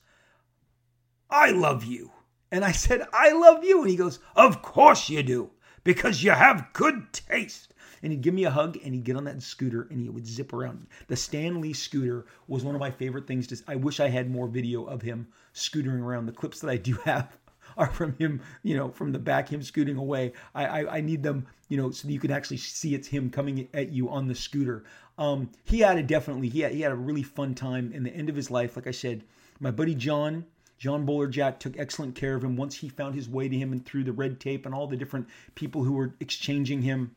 [1.29, 2.11] i love you.
[2.51, 3.81] And i said i love you?
[3.81, 5.51] And he goes of course you do
[5.83, 7.73] because you have good taste.
[8.01, 10.27] And he'd give me a hug and he'd get on that scooter and he would
[10.27, 10.87] zip around.
[11.07, 14.29] The stan lee scooter was one of my favorite things to i wish i had
[14.29, 16.25] more video of him scootering around.
[16.25, 17.29] The clips that i do have
[17.77, 20.33] are from him, you know, from the back, him scooting away.
[20.53, 23.29] I, I, I need them, you know, so that you can actually see it's him
[23.29, 24.83] coming at you on the scooter.
[25.17, 28.13] Um, he had a definitely, he had, he had a really fun time in the
[28.13, 28.75] end of his life.
[28.75, 29.23] Like I said,
[29.59, 30.45] my buddy John,
[30.77, 33.85] John Bolerjack took excellent care of him once he found his way to him and
[33.85, 37.15] through the red tape and all the different people who were exchanging him.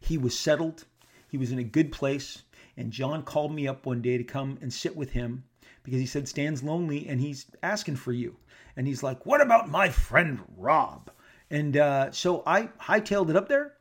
[0.00, 0.84] He was settled.
[1.28, 2.44] He was in a good place.
[2.76, 5.42] And John called me up one day to come and sit with him
[5.82, 8.36] because he said Stan's lonely and he's asking for you
[8.78, 11.10] and he's like, "What about my friend Rob?"
[11.50, 13.74] And uh, so I hightailed it up there,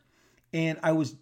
[0.54, 1.16] and I was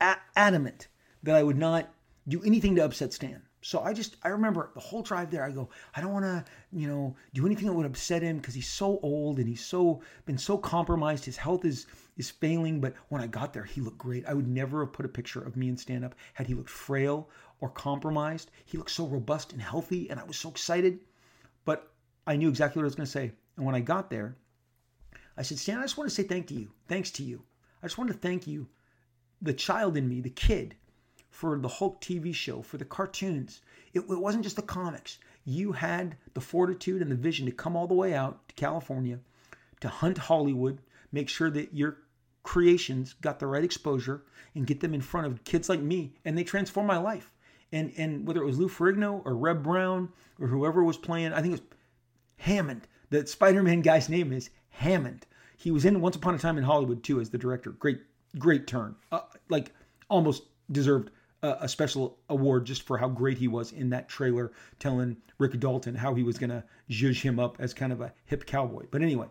[0.00, 0.88] a- adamant
[1.22, 1.88] that I would not
[2.28, 3.40] do anything to upset Stan.
[3.64, 5.44] So I just I remember the whole drive there.
[5.44, 8.54] I go, I don't want to, you know, do anything that would upset him because
[8.54, 11.24] he's so old and he's so been so compromised.
[11.24, 12.80] His health is is failing.
[12.80, 14.26] But when I got there, he looked great.
[14.26, 16.70] I would never have put a picture of me and Stan up had he looked
[16.70, 18.50] frail or compromised.
[18.64, 20.98] He looked so robust and healthy, and I was so excited.
[22.26, 23.32] I knew exactly what I was going to say.
[23.56, 24.36] And when I got there,
[25.36, 26.70] I said, Stan, I just want to say thank to you.
[26.88, 27.42] Thanks to you.
[27.82, 28.68] I just want to thank you,
[29.40, 30.76] the child in me, the kid,
[31.30, 33.60] for the Hulk TV show, for the cartoons.
[33.92, 35.18] It, it wasn't just the comics.
[35.44, 39.18] You had the fortitude and the vision to come all the way out to California,
[39.80, 41.98] to hunt Hollywood, make sure that your
[42.42, 44.22] creations got the right exposure
[44.54, 46.14] and get them in front of kids like me.
[46.24, 47.32] And they transformed my life.
[47.72, 51.40] And, and whether it was Lou Ferrigno or Reb Brown or whoever was playing, I
[51.40, 51.76] think it was
[52.42, 52.88] Hammond.
[53.10, 55.26] The Spider-Man guy's name is Hammond.
[55.56, 57.70] He was in Once Upon a Time in Hollywood too as the director.
[57.70, 58.00] Great,
[58.36, 58.96] great turn.
[59.12, 59.72] Uh, like
[60.10, 61.12] almost deserved
[61.44, 65.60] a, a, special award just for how great he was in that trailer, telling Rick
[65.60, 68.86] Dalton how he was gonna zhuzh him up as kind of a hip cowboy.
[68.90, 69.28] But anyway,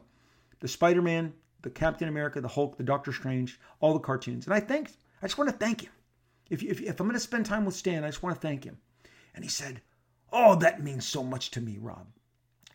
[0.62, 1.34] the Spider-Man,
[1.64, 4.90] the Captain America, the Hulk, the Doctor Strange, all the cartoons, and I think
[5.22, 5.92] I just want to thank him.
[6.50, 8.64] If, if, if I'm going to spend time with Stan, I just want to thank
[8.64, 8.78] him.
[9.36, 9.82] And he said,
[10.32, 12.08] Oh, that means so much to me, Rob.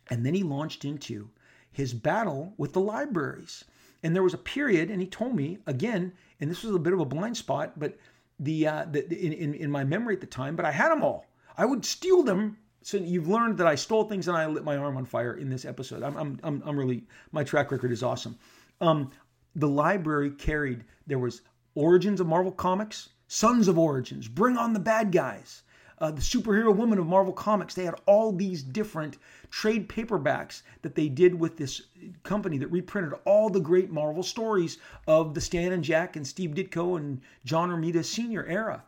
[0.09, 1.29] And then he launched into
[1.71, 3.65] his battle with the libraries.
[4.03, 6.93] And there was a period, and he told me again, and this was a bit
[6.93, 7.97] of a blind spot, but
[8.39, 11.03] the, uh, the in, in in my memory at the time, but I had them
[11.03, 11.25] all.
[11.57, 12.57] I would steal them.
[12.83, 15.49] So you've learned that I stole things and I lit my arm on fire in
[15.49, 16.03] this episode.
[16.03, 18.37] I'm I'm I'm, I'm really my track record is awesome.
[18.79, 19.11] Um,
[19.55, 21.41] the library carried there was
[21.73, 25.63] Origins of Marvel Comics, Sons of Origins, Bring on the Bad Guys,
[25.99, 27.73] uh, the Superhero Woman of Marvel Comics.
[27.73, 29.17] They had all these different
[29.49, 31.81] trade paperbacks that they did with this
[32.23, 34.77] company that reprinted all the great Marvel stories
[35.07, 38.45] of the Stan and Jack and Steve Ditko and John Romita Sr.
[38.45, 38.83] era.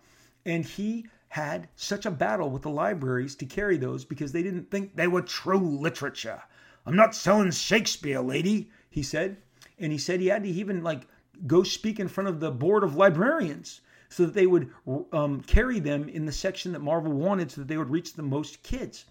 [0.45, 4.69] And he had such a battle with the libraries to carry those because they didn't
[4.71, 6.41] think they were true literature.
[6.85, 9.37] I'm not selling Shakespeare, lady, he said.
[9.77, 11.07] And he said he had to even like
[11.47, 14.71] go speak in front of the board of librarians so that they would
[15.13, 18.23] um, carry them in the section that Marvel wanted so that they would reach the
[18.23, 19.05] most kids.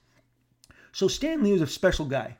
[0.92, 2.36] So Stan Lee was a special guy.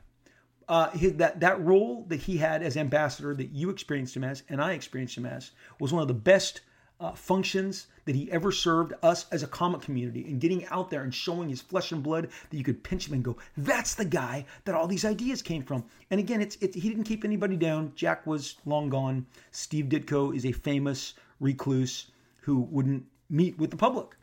[0.67, 4.43] Uh, his, that that role that he had as ambassador, that you experienced him as,
[4.49, 6.61] and I experienced him as, was one of the best
[6.99, 11.03] uh, functions that he ever served us as a comic community and getting out there
[11.03, 14.05] and showing his flesh and blood that you could pinch him and go, that's the
[14.05, 15.83] guy that all these ideas came from.
[16.11, 17.93] And again, it's, it's he didn't keep anybody down.
[17.95, 19.25] Jack was long gone.
[19.51, 22.11] Steve Ditko is a famous recluse
[22.41, 24.15] who wouldn't meet with the public.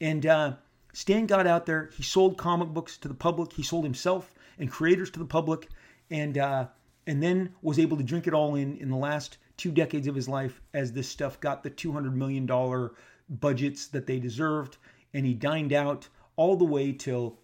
[0.00, 0.54] And uh,
[0.92, 1.90] Stan got out there.
[1.96, 3.52] He sold comic books to the public.
[3.52, 5.68] He sold himself and creators to the public,
[6.10, 6.68] and uh,
[7.06, 10.14] and then was able to drink it all in in the last two decades of
[10.14, 12.92] his life as this stuff got the two hundred million dollar
[13.28, 14.76] budgets that they deserved,
[15.12, 17.38] and he dined out all the way till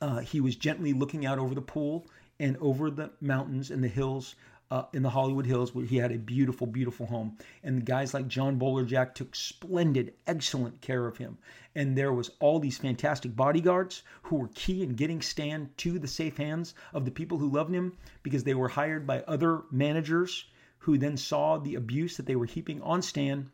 [0.00, 2.06] uh, he was gently looking out over the pool
[2.38, 4.34] and over the mountains and the hills
[4.70, 7.36] uh, in the Hollywood Hills, where he had a beautiful, beautiful home.
[7.62, 11.38] And guys like John Bolerjack took splendid, excellent care of him.
[11.74, 16.08] And there was all these fantastic bodyguards who were key in getting Stan to the
[16.08, 20.46] safe hands of the people who loved him because they were hired by other managers
[20.78, 23.50] who then saw the abuse that they were heaping on Stan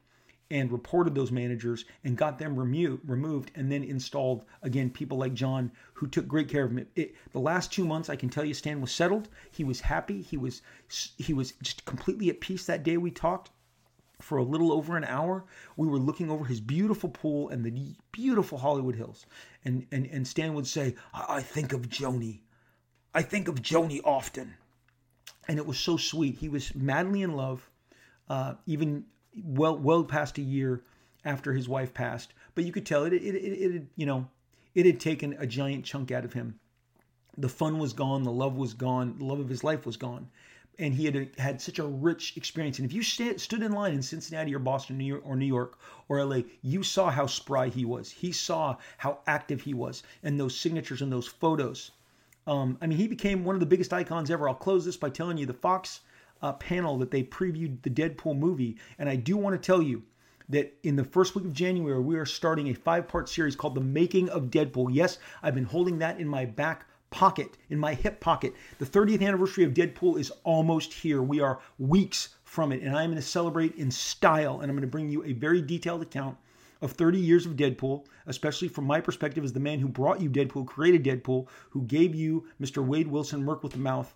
[0.50, 5.34] and reported those managers and got them remo- removed and then installed again people like
[5.34, 6.86] John who took great care of him.
[6.94, 9.28] It, the last two months, I can tell you, Stan was settled.
[9.50, 10.22] He was happy.
[10.22, 10.62] He was
[11.16, 13.50] he was just completely at peace that day we talked.
[14.20, 15.44] For a little over an hour,
[15.76, 19.26] we were looking over his beautiful pool and the beautiful Hollywood Hills.
[19.64, 22.40] And and, and Stan would say, I, I think of Joni.
[23.14, 24.54] I think of Joni often.
[25.48, 26.36] And it was so sweet.
[26.36, 27.68] He was madly in love.
[28.28, 29.04] Uh, even
[29.44, 30.82] well well past a year
[31.24, 32.32] after his wife passed.
[32.54, 34.28] But you could tell it it it, it, it you know
[34.74, 36.58] it had taken a giant chunk out of him.
[37.38, 40.28] The fun was gone, the love was gone, the love of his life was gone,
[40.78, 42.78] and he had had such a rich experience.
[42.78, 45.46] And if you st- stood in line in Cincinnati or Boston, New York, or New
[45.46, 45.78] York
[46.08, 48.10] or LA, you saw how spry he was.
[48.10, 51.90] He saw how active he was, and those signatures and those photos.
[52.46, 54.48] Um, I mean, he became one of the biggest icons ever.
[54.48, 56.00] I'll close this by telling you the Fox
[56.42, 58.76] uh, panel that they previewed the Deadpool movie.
[58.98, 60.02] And I do want to tell you
[60.48, 63.74] that in the first week of January, we are starting a five part series called
[63.74, 64.88] The Making of Deadpool.
[64.92, 68.54] Yes, I've been holding that in my back pocket, in my hip pocket.
[68.78, 71.22] The 30th anniversary of Deadpool is almost here.
[71.22, 74.82] We are weeks from it, and I'm going to celebrate in style, and I'm going
[74.82, 76.36] to bring you a very detailed account
[76.82, 80.28] of 30 years of Deadpool, especially from my perspective as the man who brought you
[80.28, 82.84] Deadpool, created Deadpool, who gave you Mr.
[82.84, 84.14] Wade Wilson, Merc with the Mouth,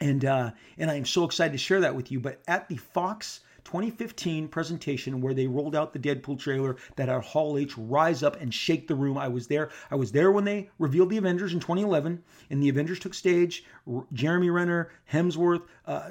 [0.00, 2.20] and uh, and I am so excited to share that with you.
[2.20, 7.22] But at the Fox 2015 presentation where they rolled out the Deadpool trailer that had
[7.22, 9.16] Hall H rise up and shake the room.
[9.18, 9.70] I was there.
[9.90, 13.64] I was there when they revealed the Avengers in 2011, and the Avengers took stage.
[14.12, 16.10] Jeremy Renner, Hemsworth, uh,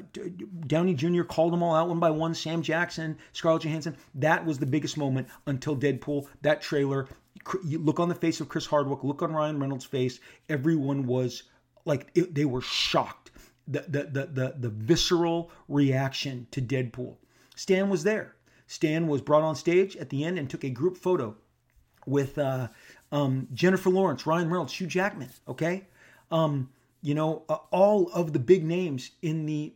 [0.68, 1.24] Downey Jr.
[1.24, 2.34] called them all out one by one.
[2.34, 3.96] Sam Jackson, Scarlett Johansson.
[4.16, 6.28] That was the biggest moment until Deadpool.
[6.42, 7.08] That trailer.
[7.66, 9.04] You look on the face of Chris Hardwick.
[9.04, 10.20] Look on Ryan Reynolds' face.
[10.50, 11.44] Everyone was
[11.86, 13.32] like it, they were shocked
[13.68, 17.16] the, the, the, the, visceral reaction to Deadpool.
[17.56, 18.36] Stan was there.
[18.68, 21.36] Stan was brought on stage at the end and took a group photo
[22.06, 22.68] with uh,
[23.12, 25.30] um, Jennifer Lawrence, Ryan Reynolds, Hugh Jackman.
[25.48, 25.88] Okay,
[26.32, 26.70] um,
[27.02, 29.74] you know uh, all of the big names in the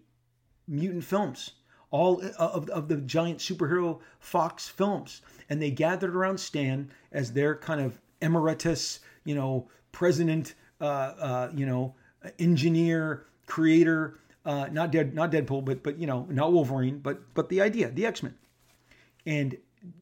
[0.67, 1.51] mutant films,
[1.91, 7.31] all uh, of, of the giant superhero Fox films, and they gathered around Stan as
[7.31, 11.95] their kind of emeritus, you know, president, uh, uh you know,
[12.39, 17.49] engineer, creator, uh, not dead, not Deadpool, but but you know, not Wolverine, but but
[17.49, 18.35] the idea, the X Men,
[19.25, 19.57] and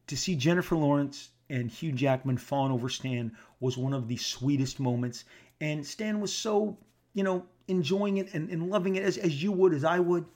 [0.06, 4.78] to see Jennifer Lawrence and Hugh Jackman fawn over Stan was one of the sweetest
[4.78, 5.24] moments,
[5.60, 6.76] and Stan was so
[7.14, 10.26] you know enjoying it and, and loving it as as you would, as I would,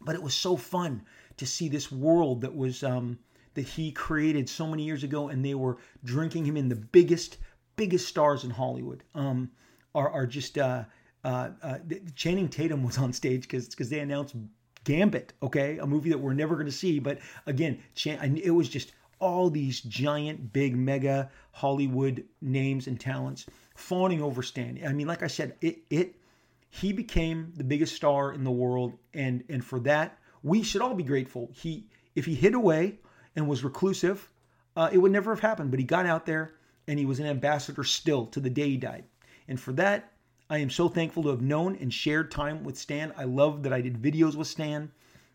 [0.00, 1.02] but it was so fun
[1.36, 3.18] to see this world that was um,
[3.54, 7.38] that he created so many years ago, and they were drinking him in the biggest
[7.76, 9.02] biggest stars in Hollywood.
[9.14, 9.50] Um,
[9.94, 10.84] are are just uh,
[11.24, 11.78] uh, uh,
[12.14, 14.34] Channing Tatum was on stage because because they announced
[14.84, 16.98] Gambit, okay, a movie that we're never going to see.
[16.98, 24.22] But again, it was just all these giant, big, mega Hollywood names and talents fawning
[24.22, 24.80] over Stan.
[24.86, 26.14] I mean, like I said, it it
[26.70, 30.94] he became the biggest star in the world, and and for that we should all
[30.94, 31.50] be grateful.
[31.52, 32.98] He if he hid away
[33.36, 34.30] and was reclusive,
[34.76, 35.70] uh, it would never have happened.
[35.70, 36.54] But he got out there
[36.88, 39.04] and he was an ambassador still to the day he died.
[39.48, 40.12] And for that,
[40.50, 43.14] I am so thankful to have known and shared time with Stan.
[43.16, 44.90] I love that I did videos with Stan,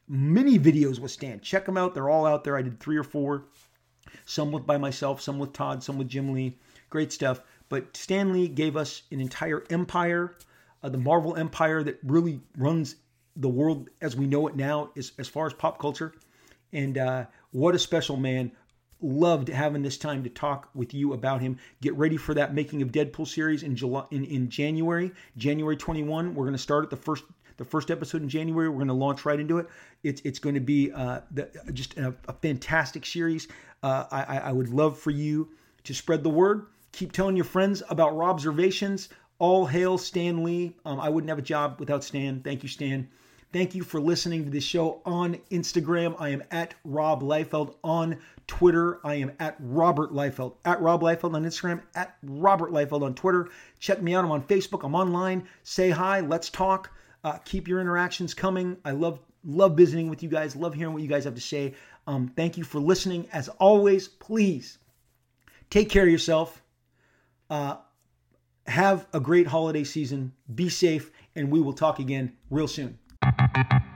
[0.09, 1.39] many videos with Stan.
[1.39, 2.57] Check them out; they're all out there.
[2.57, 3.45] I did three or four,
[4.25, 6.57] some with by myself, some with Todd, some with Jim Lee.
[6.89, 7.39] Great stuff.
[7.69, 10.35] But Stan Lee gave us an entire empire,
[10.83, 12.97] uh, the Marvel empire that really runs
[13.37, 16.13] the world as we know it now, as, as far as pop culture.
[16.73, 18.51] And uh, what a special man.
[19.05, 21.59] Loved having this time to talk with you about him.
[21.79, 26.33] Get ready for that making of Deadpool series in July in, in January, January 21.
[26.33, 27.23] We're going to start at the first
[27.57, 28.67] the first episode in January.
[28.67, 29.67] We're going to launch right into it.
[30.01, 33.47] It's it's going to be uh, the, just a, a, fantastic series.
[33.83, 35.49] Uh, I, I would love for you
[35.83, 36.65] to spread the word.
[36.91, 39.09] Keep telling your friends about Robservations.
[39.37, 40.75] All hail Stan Lee.
[40.83, 42.41] Um, I wouldn't have a job without Stan.
[42.41, 43.07] Thank you, Stan.
[43.55, 46.13] Thank you for listening to this show on Instagram.
[46.19, 48.17] I am at Rob Liefeld on
[48.47, 48.99] Twitter.
[49.01, 50.55] I am at Robert Liefeld.
[50.65, 51.81] At Rob Liefeld on Instagram.
[51.95, 53.47] At Robert Liefeld on Twitter.
[53.79, 54.25] Check me out.
[54.25, 54.83] I'm on Facebook.
[54.83, 55.47] I'm online.
[55.63, 56.19] Say hi.
[56.19, 56.91] Let's talk.
[57.23, 58.75] Uh, keep your interactions coming.
[58.83, 60.57] I love love visiting with you guys.
[60.57, 61.75] Love hearing what you guys have to say.
[62.07, 63.25] Um, thank you for listening.
[63.31, 64.79] As always, please
[65.69, 66.61] take care of yourself.
[67.49, 67.77] Uh,
[68.67, 70.33] have a great holiday season.
[70.53, 72.99] Be safe, and we will talk again real soon.
[73.37, 73.94] Thank you.